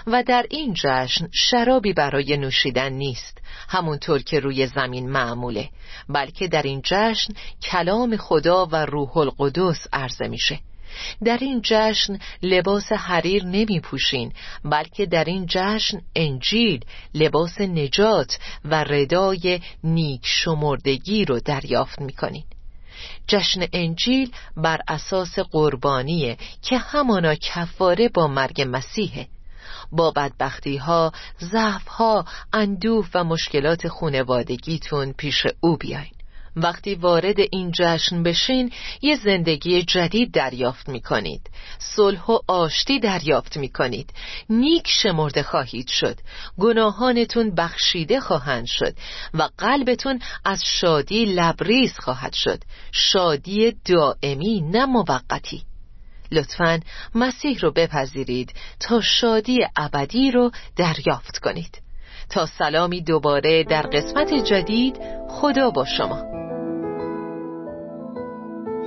و 0.07 0.23
در 0.23 0.47
این 0.51 0.75
جشن 0.75 1.29
شرابی 1.33 1.93
برای 1.93 2.37
نوشیدن 2.37 2.93
نیست 2.93 3.39
همونطور 3.69 4.23
که 4.23 4.41
روی 4.41 4.67
زمین 4.67 5.11
معموله 5.11 5.69
بلکه 6.09 6.49
در 6.49 6.63
این 6.63 6.83
جشن 6.85 7.35
کلام 7.63 8.17
خدا 8.17 8.67
و 8.67 8.77
روح 8.77 9.17
القدس 9.17 9.87
عرضه 9.93 10.29
میشه. 10.29 10.59
در 11.25 11.39
این 11.41 11.61
جشن 11.65 12.19
لباس 12.43 12.93
حریر 12.93 13.45
نمی 13.45 13.81
پوشین 13.81 14.33
بلکه 14.65 15.07
در 15.07 15.25
این 15.25 15.47
جشن 15.49 16.01
انجیل 16.17 16.85
لباس 17.15 17.61
نجات 17.61 18.39
و 18.65 18.85
ردای 18.85 19.61
نیک 19.85 20.21
شمردگی 20.25 21.25
رو 21.25 21.41
دریافت 21.41 22.01
می 22.01 22.13
کنین. 22.13 22.45
جشن 23.27 23.67
انجیل 23.73 24.33
بر 24.57 24.81
اساس 24.89 25.39
قربانیه 25.39 26.37
که 26.63 26.79
همانا 26.79 27.35
کفاره 27.35 28.09
با 28.09 28.27
مرگ 28.27 28.65
مسیحه 28.69 29.29
با 29.93 30.11
بدبختی 30.11 30.77
ها، 30.77 31.13
ها، 31.87 32.25
اندوه 32.53 33.09
و 33.15 33.25
مشکلات 33.25 33.89
خونوادگیتون 33.89 35.13
پیش 35.13 35.47
او 35.61 35.77
بیاین 35.77 36.16
وقتی 36.57 36.95
وارد 36.95 37.41
این 37.53 37.73
جشن 37.75 38.23
بشین 38.23 38.73
یه 39.03 39.17
زندگی 39.17 39.83
جدید 39.83 40.33
دریافت 40.33 40.89
می 40.89 41.01
کنید 41.01 41.51
صلح 41.79 42.27
و 42.27 42.39
آشتی 42.47 43.01
دریافت 43.01 43.57
می 43.57 43.69
کنید 43.69 44.13
نیک 44.51 44.89
شمرده 44.89 45.43
خواهید 45.43 45.89
شد. 45.89 46.17
گناهانتون 46.59 47.55
بخشیده 47.55 48.21
خواهند 48.21 48.67
شد 48.67 48.95
و 49.35 49.49
قلبتون 49.59 50.21
از 50.45 50.65
شادی 50.65 51.25
لبریز 51.25 51.93
خواهد 51.99 52.33
شد. 52.33 52.63
شادی 52.93 53.73
دائمی 53.85 54.61
نه 54.61 54.87
موقتی. 54.87 55.63
لطفا 56.33 56.81
مسیح 57.15 57.59
رو 57.59 57.73
بپذیرید 57.73 58.55
تا 58.81 59.01
شادی 59.01 59.67
ابدی 59.77 60.31
رو 60.31 60.51
دریافت 60.77 61.39
کنید. 61.39 61.83
تا 62.31 62.47
سلامی 62.47 63.03
دوباره 63.03 63.65
در 63.65 63.83
قسمت 63.83 64.35
جدید 64.35 64.97
خدا 65.29 65.71
با 65.71 65.85
شما. 65.85 66.46